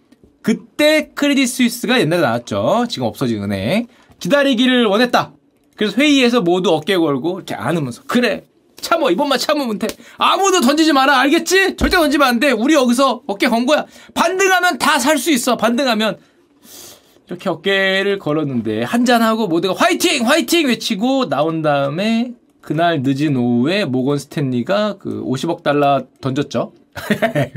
그때 0.42 1.11
크레딧 1.14 1.49
스위스가 1.49 2.01
옛날에 2.01 2.20
나왔죠. 2.20 2.87
지금 2.88 3.07
없어진 3.07 3.42
은행. 3.42 3.87
기다리기를 4.18 4.87
원했다. 4.87 5.33
그래서 5.77 5.97
회의에서 5.97 6.40
모두 6.40 6.70
어깨 6.75 6.97
걸고 6.97 7.38
이렇게 7.38 7.55
안으면서 7.55 8.03
그래 8.07 8.44
참어. 8.85 9.11
이번만 9.11 9.38
참으면 9.38 9.79
돼. 9.79 9.88
아무도 10.18 10.61
던지지 10.61 10.92
마라. 10.92 11.18
알겠지? 11.20 11.77
절대 11.77 11.97
던지면 11.97 12.29
안 12.29 12.38
돼. 12.38 12.51
우리 12.53 12.75
여기서 12.75 13.23
어깨 13.27 13.49
건 13.49 13.66
거야. 13.66 13.87
반등하면 14.14 14.79
다 14.79 14.99
살 14.99 15.18
수 15.18 15.31
있어. 15.33 15.57
반등하면. 15.57 16.18
이렇게 17.27 17.49
어깨를 17.49 18.18
걸었는데 18.18 18.83
한잔하고 18.83 19.49
모두가 19.49 19.75
화이팅! 19.75 20.27
화이팅! 20.29 20.68
외치고 20.68 21.31
나온 21.31 21.62
다음에 21.62 22.33
그날 22.61 23.01
늦은 23.03 23.35
오후에 23.37 23.87
모건 23.87 24.18
스탠리가 24.18 24.99
그 24.99 25.22
50억 25.24 25.62
달러 25.62 26.03
던졌죠. 26.20 26.72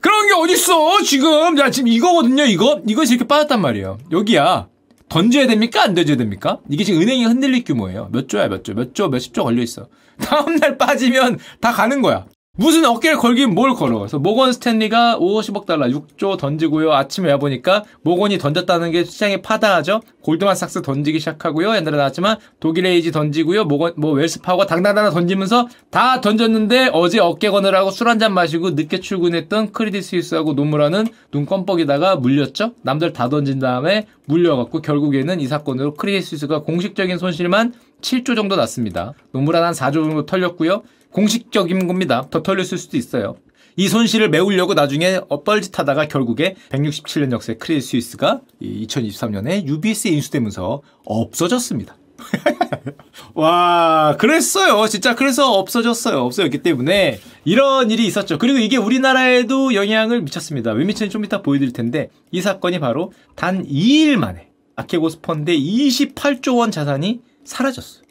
그런 0.00 0.28
게 0.28 0.34
어딨어 0.34 1.02
지금. 1.04 1.58
야 1.58 1.70
지금 1.70 1.88
이거거든요 1.88 2.44
이거. 2.44 2.80
이것이 2.86 3.14
이렇게 3.14 3.26
빠졌단 3.26 3.60
말이에요. 3.60 3.98
여기야. 4.12 4.68
던져야 5.08 5.46
됩니까? 5.46 5.82
안 5.82 5.94
던져야 5.94 6.16
됩니까? 6.16 6.58
이게 6.68 6.82
지금 6.84 7.00
은행이 7.00 7.24
흔들릴 7.24 7.64
규모예요. 7.64 8.08
몇 8.12 8.28
조야 8.28 8.48
몇 8.48 8.64
조? 8.64 8.74
몇 8.74 8.92
조 8.94 9.08
몇십 9.08 9.32
조 9.34 9.44
걸려 9.44 9.62
있어 9.62 9.86
다음날 10.20 10.78
빠지면 10.78 11.38
다 11.60 11.72
가는 11.72 12.02
거야 12.02 12.26
무슨 12.58 12.86
어깨를 12.86 13.18
걸긴 13.18 13.54
뭘 13.54 13.74
걸어. 13.74 13.98
그래서 13.98 14.18
모건 14.18 14.50
스탠리가 14.50 15.18
50억 15.20 15.66
달러 15.66 15.88
6조 15.88 16.38
던지고요. 16.38 16.90
아침에 16.90 17.30
와보니까 17.32 17.84
모건이 18.00 18.38
던졌다는 18.38 18.92
게 18.92 19.04
시장에 19.04 19.42
파다하죠. 19.42 20.00
골드만삭스 20.22 20.80
던지기 20.80 21.18
시작하고요. 21.18 21.76
옛날에 21.76 21.98
나왔지만 21.98 22.38
독일 22.58 22.86
AG 22.86 23.12
던지고요. 23.12 23.64
모건 23.66 23.92
뭐 23.98 24.12
웰스파고가 24.12 24.64
당당당 24.64 25.10
던지면서 25.12 25.68
다 25.90 26.22
던졌는데 26.22 26.88
어제 26.94 27.18
어깨 27.18 27.50
거느라고 27.50 27.90
술 27.90 28.08
한 28.08 28.18
잔 28.18 28.32
마시고 28.32 28.70
늦게 28.70 29.00
출근했던 29.00 29.72
크레디 29.72 30.00
스위스하고 30.00 30.54
노무라는 30.54 31.08
눈 31.30 31.44
껌뻑이다가 31.44 32.16
물렸죠. 32.16 32.72
남들 32.80 33.12
다 33.12 33.28
던진 33.28 33.58
다음에 33.58 34.06
물려갖고 34.24 34.80
결국에는 34.80 35.40
이 35.40 35.46
사건으로 35.46 35.92
크리디 35.92 36.22
스위스가 36.22 36.62
공식적인 36.62 37.18
손실만 37.18 37.74
7조 38.00 38.36
정도 38.36 38.56
났습니다. 38.56 39.14
노무라는 39.32 39.68
한 39.68 39.74
4조 39.74 39.94
정도 39.94 40.26
털렸고요. 40.26 40.82
공식적인 41.10 41.86
겁니다. 41.86 42.26
더 42.30 42.42
털렸을 42.42 42.78
수도 42.78 42.96
있어요. 42.96 43.36
이 43.76 43.88
손실을 43.88 44.30
메우려고 44.30 44.74
나중에 44.74 45.20
뻘짓하다가 45.44 46.08
결국에 46.08 46.56
167년 46.70 47.32
역대 47.32 47.56
크레딧 47.56 47.90
스위스가 47.90 48.40
2023년에 48.62 49.66
UBS에 49.66 50.10
인수되면서 50.12 50.82
없어졌습니다. 51.04 51.96
와, 53.34 54.16
그랬어요. 54.18 54.86
진짜 54.88 55.14
그래서 55.14 55.52
없어졌어요. 55.52 56.18
없어졌기 56.20 56.58
때문에 56.62 57.20
이런 57.44 57.90
일이 57.90 58.06
있었죠. 58.06 58.38
그리고 58.38 58.58
이게 58.58 58.78
우리나라에도 58.78 59.74
영향을 59.74 60.22
미쳤습니다. 60.22 60.72
왜 60.72 60.84
미쳤는지 60.84 61.12
좀 61.12 61.24
이따 61.24 61.42
보여드릴 61.42 61.74
텐데 61.74 62.08
이 62.30 62.40
사건이 62.40 62.78
바로 62.78 63.12
단 63.34 63.66
2일 63.66 64.16
만에 64.16 64.48
아케고스 64.76 65.20
펀드의 65.20 65.60
28조 65.60 66.56
원 66.58 66.70
자산이 66.70 67.20
사라졌어요. 67.46 68.04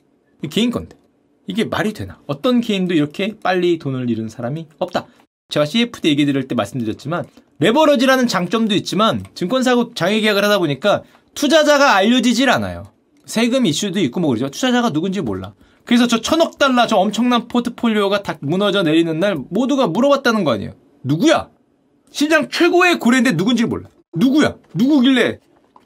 개인 0.50 0.72
건데. 0.72 0.98
이게 1.48 1.64
말이 1.64 1.94
되나? 1.94 2.20
어떤 2.26 2.60
개인도 2.62 2.96
이렇게 2.96 3.36
빨리 3.44 3.78
돈을 3.78 4.10
잃은 4.10 4.30
사람이 4.30 4.68
없다. 4.80 5.08
제가 5.50 5.66
CFD 5.66 6.10
얘기 6.10 6.26
드릴 6.26 6.48
때 6.48 6.56
말씀드렸지만 6.56 7.26
레버러지라는 7.60 8.28
장점도 8.28 8.74
있지만 8.76 9.24
증권사고 9.36 9.94
장외계약을 9.94 10.44
하다 10.44 10.58
보니까 10.60 11.04
투자자가 11.36 11.96
알려지질 11.96 12.50
않아요. 12.50 12.84
세금 13.26 13.66
이슈도 13.66 14.00
있고 14.02 14.20
뭐 14.20 14.30
그러죠. 14.30 14.50
투자자가 14.50 14.92
누군지 14.92 15.22
몰라. 15.22 15.54
그래서 15.84 16.08
저 16.08 16.20
천억 16.20 16.58
달러 16.58 16.88
저 16.88 16.98
엄청난 16.98 17.48
포트폴리오가 17.48 18.24
다 18.24 18.38
무너져 18.42 18.82
내리는 18.82 19.20
날 19.20 19.36
모두가 19.50 19.88
물어봤다는 19.88 20.44
거 20.44 20.52
아니에요. 20.52 20.74
누구야? 21.04 21.50
시장 22.12 22.50
최고의 22.50 23.00
고래인데 23.00 23.38
누군지 23.38 23.66
몰라. 23.66 23.90
누구야? 24.16 24.56
누구길래 24.74 25.40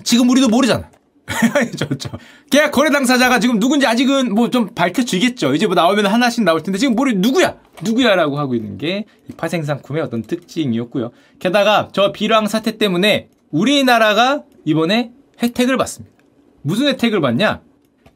지금 0.04 0.30
우리도 0.30 0.48
모르잖아. 0.48 0.90
저, 1.78 1.88
저. 1.98 2.10
계약 2.50 2.72
거래 2.72 2.90
당사자가 2.90 3.40
지금 3.40 3.60
누군지 3.60 3.86
아직은 3.86 4.34
뭐 4.34 4.50
좀 4.50 4.70
밝혀지겠죠. 4.74 5.54
이제 5.54 5.68
뭐 5.68 5.76
나오면 5.76 6.08
하나씩 6.08 6.44
나올 6.44 6.64
텐데 6.64 6.80
지금 6.80 6.96
모르 6.96 7.12
누구야? 7.12 7.58
누구야라고 7.84 8.40
하고 8.40 8.56
있는 8.56 8.78
게 8.78 9.06
파생상품의 9.38 10.02
어떤 10.02 10.24
특징이었고요. 10.24 11.12
게다가 11.40 11.90
저 11.94 12.12
비랑 12.12 12.48
사태 12.48 12.78
때문에 12.78 13.30
우리나라가 13.52 14.44
이번에 14.66 15.12
혜택을 15.42 15.78
받습니다. 15.78 16.16
무슨 16.64 16.88
혜택을 16.88 17.22
받냐? 17.22 17.62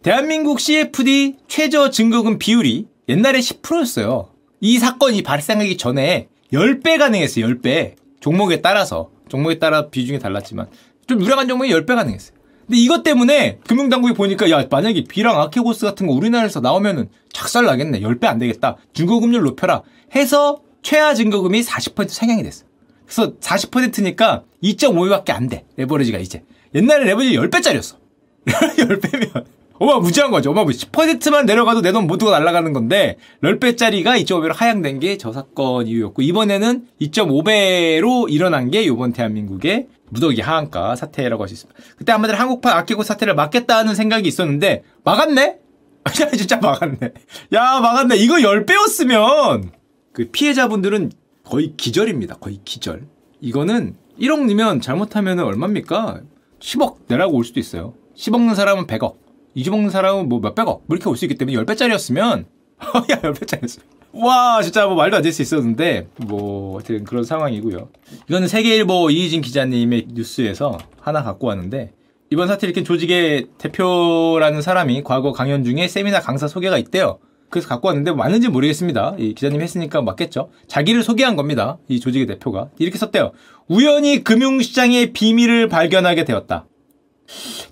대한민국 0.02 0.60
CFD 0.60 1.36
최저 1.48 1.90
증거금 1.92 2.40
비율이 2.40 2.88
옛날에 3.10 3.40
10%였어요. 3.40 4.30
이 4.60 4.80
사건이 4.80 5.22
발생하기 5.24 5.78
전에 5.78 6.28
10배 6.52 6.98
가능했어요. 6.98 7.46
10배. 7.48 7.96
종목에 8.20 8.62
따라서. 8.62 9.10
종목에 9.30 9.60
따라 9.60 9.88
비중이 9.90 10.20
달랐지만 10.20 10.68
좀 11.08 11.22
유량한 11.22 11.48
종목이 11.48 11.72
10배 11.72 11.96
가능했어요. 11.96 12.38
근데 12.68 12.78
이것 12.80 13.04
때문에 13.04 13.60
금융당국이 13.68 14.14
보니까 14.14 14.50
야 14.50 14.66
만약에 14.70 15.04
비랑 15.04 15.40
아케고스 15.40 15.86
같은 15.86 16.08
거 16.08 16.14
우리나라에서 16.14 16.60
나오면은 16.62 17.10
착살 17.34 17.66
나겠네. 17.66 18.00
10배 18.02 18.26
안 18.26 18.38
되겠다. 18.40 18.78
증거금률 18.94 19.42
높여라. 19.44 19.82
해서 20.16 20.62
최하 20.82 21.14
증거금이 21.14 21.62
40% 21.62 22.10
상향이 22.10 22.44
됐어. 22.44 22.66
그래서 23.06 23.34
40%니까 23.40 24.44
2.5배밖에 24.64 25.32
안 25.32 25.48
돼. 25.50 25.66
레버리지가 25.78 26.20
이제. 26.20 26.44
옛날에 26.76 27.04
레버리지 27.06 27.36
10배짜리였어. 27.38 27.96
10배면. 28.46 29.46
어마무지한 29.80 30.32
거죠. 30.32 30.52
어마무지. 30.52 30.86
10%만 30.88 31.46
내려가도 31.46 31.82
내 31.82 31.92
돈 31.92 32.08
모두가 32.08 32.32
날아가는 32.40 32.72
건데 32.74 33.18
10배짜리가 33.44 34.24
2.5배로 34.24 34.54
하향된 34.56 35.00
게 35.00 35.18
저 35.18 35.34
사건 35.34 35.88
이유였고 35.88 36.22
이번에는 36.22 36.88
2.5배로 37.02 38.32
일어난 38.32 38.72
게 38.72 38.84
이번 38.84 39.12
대한민국의 39.14 39.88
무더기 40.14 40.42
하한가 40.42 40.96
사태라고 40.96 41.44
할 41.44 41.48
수 41.50 41.54
있습니다. 41.56 41.82
그때 41.98 42.12
한마디로 42.12 42.38
한국판 42.38 42.74
아끼고 42.78 43.04
사태를 43.04 43.36
막겠다는 43.36 43.96
생각이 43.96 44.28
있었는데 44.28 44.84
막았네? 45.04 45.60
진짜 46.38 46.58
막았네. 46.58 46.98
야 47.54 47.80
막았네. 47.80 48.16
이거 48.18 48.36
10배였으면 48.36 49.72
그 50.12 50.30
피해자분들은 50.32 51.12
거의 51.44 51.74
기절입니다. 51.76 52.36
거의 52.36 52.60
기절. 52.64 53.08
이거는 53.42 53.96
1억 54.20 54.46
넣으면 54.46 54.82
잘못하면 54.82 55.40
얼마입니까? 55.40 56.22
10억 56.60 56.98
내라고 57.08 57.36
올 57.36 57.44
수도 57.44 57.60
있어요. 57.60 57.94
10억 58.16 58.38
넣는 58.40 58.56
사람은 58.56 58.88
100억. 58.88 59.16
20억 59.56 59.72
넣는 59.72 59.90
사람은 59.90 60.30
뭐 60.30 60.40
몇백억. 60.40 60.84
뭐 60.88 60.96
이렇게 60.96 61.10
올 61.10 61.16
수 61.18 61.26
있기 61.26 61.36
때문에 61.36 61.58
10배짜리였으면 61.58 62.46
야 63.12 63.22
10배짜리였어. 63.22 63.80
와 64.14 64.62
진짜 64.62 64.86
뭐 64.86 64.96
말도 64.96 65.18
안 65.18 65.24
될 65.24 65.32
수 65.34 65.42
있었는데 65.42 66.08
뭐 66.18 66.78
하여튼 66.78 67.04
그런 67.04 67.24
상황이고요. 67.24 67.90
이거는 68.30 68.48
세계일보 68.48 69.10
이희진 69.10 69.42
기자님의 69.42 70.08
뉴스에서 70.14 70.78
하나 71.00 71.24
갖고 71.24 71.48
왔는데 71.48 71.94
이번 72.30 72.48
사태 72.48 72.68
일으킨 72.68 72.84
조직의 72.84 73.48
대표라는 73.58 74.62
사람이 74.62 75.04
과거 75.04 75.32
강연 75.32 75.64
중에 75.64 75.88
세미나 75.88 76.20
강사 76.20 76.48
소개가 76.48 76.78
있대요. 76.78 77.20
그래서 77.50 77.68
갖고 77.68 77.88
왔는데 77.88 78.12
맞는지 78.14 78.50
모르겠습니다. 78.50 79.16
이 79.20 79.34
기자님 79.36 79.62
했으니까 79.62 80.02
맞겠죠. 80.02 80.50
자기를 80.68 81.04
소개한 81.04 81.36
겁니다. 81.36 81.78
이 81.88 82.00
조직의 82.00 82.26
대표가 82.28 82.70
이렇게 82.80 82.98
썼대요. 82.98 83.32
우연히 83.68 84.24
금융시장의 84.24 85.14
비밀을 85.14 85.70
발견하게 85.70 86.26
되었다. 86.26 86.66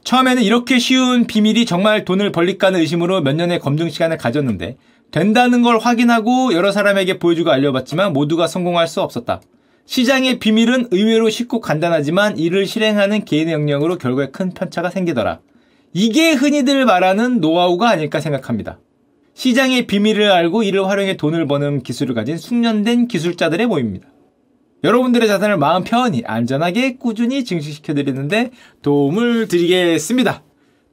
처음에는 0.03 0.43
이렇게 0.43 0.79
쉬운 0.79 1.25
비밀이 1.25 1.65
정말 1.65 2.05
돈을 2.05 2.31
벌릴까 2.31 2.69
는 2.71 2.79
의심으로 2.79 3.21
몇 3.21 3.33
년의 3.35 3.59
검증 3.59 3.89
시간을 3.89 4.17
가졌는데 4.17 4.77
된다는 5.11 5.61
걸 5.61 5.77
확인하고 5.77 6.53
여러 6.53 6.71
사람에게 6.71 7.19
보여주고 7.19 7.51
알려봤지만 7.51 8.13
모두가 8.13 8.47
성공할 8.47 8.87
수 8.87 9.01
없었다. 9.01 9.41
시장의 9.85 10.39
비밀은 10.39 10.87
의외로 10.91 11.29
쉽고 11.29 11.59
간단하지만 11.59 12.37
이를 12.37 12.65
실행하는 12.65 13.25
개인의 13.25 13.53
역량으로 13.53 13.97
결국에 13.97 14.29
큰 14.31 14.53
편차가 14.53 14.89
생기더라. 14.89 15.41
이게 15.93 16.31
흔히들 16.31 16.85
말하는 16.85 17.41
노하우가 17.41 17.89
아닐까 17.89 18.21
생각합니다. 18.21 18.79
시장의 19.33 19.87
비밀을 19.87 20.31
알고 20.31 20.63
이를 20.63 20.87
활용해 20.87 21.17
돈을 21.17 21.45
버는 21.47 21.83
기술을 21.83 22.15
가진 22.15 22.37
숙련된 22.37 23.07
기술자들의 23.07 23.67
모임입니다. 23.67 24.07
여러분들의 24.83 25.27
자산을 25.27 25.57
마음 25.57 25.83
편히 25.83 26.23
안전하게 26.25 26.95
꾸준히 26.95 27.43
증식시켜 27.43 27.93
드리는데 27.93 28.51
도움을 28.81 29.47
드리겠습니다. 29.47 30.43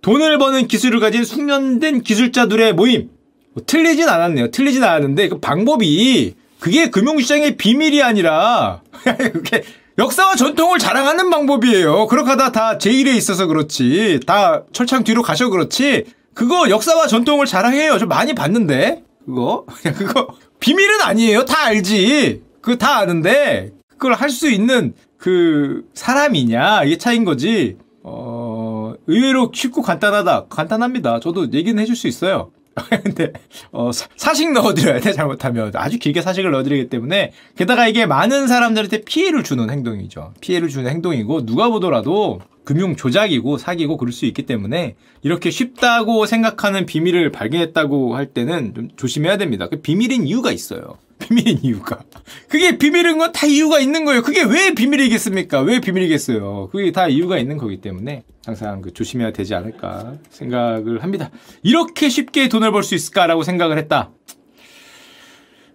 돈을 0.03 0.39
버는 0.39 0.67
기술을 0.67 1.01
가진 1.01 1.25
숙련된 1.25 2.03
기술자들의 2.03 2.75
모임. 2.75 3.11
뭐, 3.59 3.63
틀리진 3.67 4.09
않았네요. 4.09 4.51
틀리진 4.51 4.83
않았는데 4.85 5.29
그 5.29 5.41
방법이 5.41 6.35
그게 6.61 6.91
금융시장의 6.91 7.57
비밀이 7.57 8.03
아니라 8.03 8.81
그게 9.33 9.63
역사와 9.99 10.37
전통을 10.37 10.79
자랑하는 10.79 11.29
방법이에요. 11.31 12.07
그렇게 12.07 12.31
하다 12.31 12.53
다 12.53 12.79
제1에 12.79 13.17
있어서 13.17 13.47
그렇지. 13.47 14.21
다 14.27 14.63
철창 14.73 15.03
뒤로 15.05 15.23
가셔 15.23 15.49
그렇지. 15.51 16.05
그거 16.35 16.71
역사와 16.71 17.09
전통을 17.09 17.47
자랑해요. 17.47 17.99
좀 17.99 18.09
많이 18.09 18.33
봤는데. 18.35 19.03
그거. 19.27 19.67
그거 19.97 20.29
비밀은 20.61 21.01
아니에요. 21.03 21.45
다 21.45 21.65
알지. 21.67 22.43
그거 22.61 22.77
다 22.77 22.99
아는데 22.99 23.73
그걸 23.91 24.15
할 24.15 24.31
수 24.31 24.49
있는 24.49 24.95
그 25.17 25.83
사람이냐 25.95 26.85
이게 26.85 26.97
차인 26.97 27.25
거지. 27.25 27.77
어 28.05 28.95
의외로 29.09 29.51
쉽고 29.53 29.83
간단하다. 29.83 30.47
간단합니다. 30.49 31.19
저도 31.21 31.53
얘기는 31.53 31.77
해줄 31.81 31.97
수 31.97 32.07
있어요. 32.07 32.51
근데 33.03 33.33
어 33.73 33.91
사식 33.93 34.53
넣어드려야 34.53 35.01
돼 35.01 35.13
잘못하면 35.13 35.73
아주 35.75 35.99
길게 35.99 36.23
사식을 36.23 36.51
넣어드리기 36.51 36.89
때문에 36.89 37.33
게다가 37.57 37.89
이게 37.89 38.07
많은 38.07 38.47
사람들한테 38.49 39.03
피해를 39.03 39.43
주는 39.43 39.69
행동이죠. 39.71 40.35
피해를 40.41 40.69
주는 40.69 40.91
행동이고 40.91 41.47
누가 41.47 41.69
보더라도 41.69 42.41
금융 42.65 42.97
조작이고 42.97 43.57
사기고 43.57 43.97
그럴 43.97 44.13
수 44.13 44.27
있기 44.27 44.43
때문에 44.43 44.97
이렇게 45.23 45.51
쉽다고 45.51 46.27
생각하는 46.27 46.85
비밀을 46.85 47.33
발견했다고 47.33 48.15
할 48.15 48.27
때는 48.27 48.75
좀 48.75 48.89
조심해야 48.95 49.39
됩니다. 49.39 49.69
그 49.69 49.81
비밀인 49.81 50.27
이유가 50.27 50.53
있어요. 50.53 50.99
비밀인 51.19 51.59
이유가. 51.63 52.01
그게 52.49 52.79
비밀인 52.79 53.19
건 53.19 53.33
다 53.33 53.47
이유가 53.47 53.79
있는 53.79 54.05
거예요. 54.05 54.23
그게 54.23 54.43
왜 54.43 54.75
비밀이겠습니까? 54.75 55.61
왜 55.61 55.81
비밀이겠어요? 55.81 56.69
그게 56.71 56.91
다 56.93 57.09
이유가 57.09 57.39
있는 57.39 57.57
거기 57.59 57.81
때문에 57.81 58.25
항상 58.47 58.81
그 58.81 58.93
조심해야 58.93 59.33
되지 59.33 59.55
않을까 59.55 60.15
생각을 60.31 61.03
합니다. 61.03 61.31
이렇게 61.63 62.09
쉽게 62.09 62.49
돈을 62.49 62.73
벌 62.73 62.83
수 62.83 62.95
있을까라고 62.95 63.43
생각을 63.43 63.77
했다. 63.79 64.11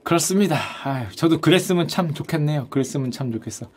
그렇습니다. 0.03 0.59
아유, 0.83 1.05
저도 1.15 1.39
그랬으면 1.39 1.87
참 1.87 2.13
좋겠네요. 2.13 2.67
그랬으면 2.69 3.11
참 3.11 3.31
좋겠어. 3.31 3.69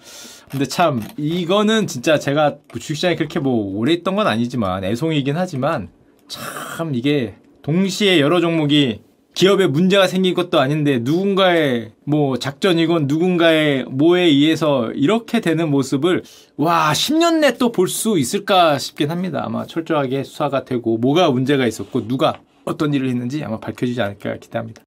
근데 0.51 0.65
참 0.67 1.03
이거는 1.17 1.87
진짜 1.87 2.19
제가 2.19 2.57
주식시장에 2.73 3.15
그렇게 3.15 3.39
뭐 3.39 3.77
오래 3.79 3.93
있던 3.93 4.17
건 4.17 4.27
아니지만 4.27 4.83
애송이긴 4.83 5.37
하지만 5.37 5.89
참 6.27 6.95
이게 6.97 7.37
동시에 7.63 8.19
여러 8.21 8.41
종목이 8.41 9.03
기업에 9.37 9.67
문제가 9.67 10.07
생긴 10.07 10.33
것도 10.33 10.59
아닌데 10.61 10.99
누군가의 10.99 11.93
뭐 12.05 12.39
작전이건 12.39 13.07
누군가의 13.07 13.85
뭐에 13.85 14.23
의해서 14.23 14.91
이렇게 14.93 15.41
되는 15.41 15.71
모습을 15.71 16.23
와 16.57 16.93
10년 16.93 17.41
내 17.41 17.53
또 17.59 17.71
볼 17.71 17.87
수 17.89 18.19
있을까 18.19 18.79
싶긴 18.79 19.11
합니다. 19.11 19.43
아마 19.45 19.67
철저하게 19.67 20.25
수사가 20.25 20.65
되고 20.65 20.97
뭐가 20.97 21.31
문제가 21.31 21.67
있었고 21.67 22.09
누가 22.09 22.41
어떤 22.65 22.95
일을 22.95 23.11
했는지 23.11 23.45
아마 23.45 23.59
밝혀지지 23.61 24.01
않을까 24.01 24.39
기대합니다. 24.39 24.86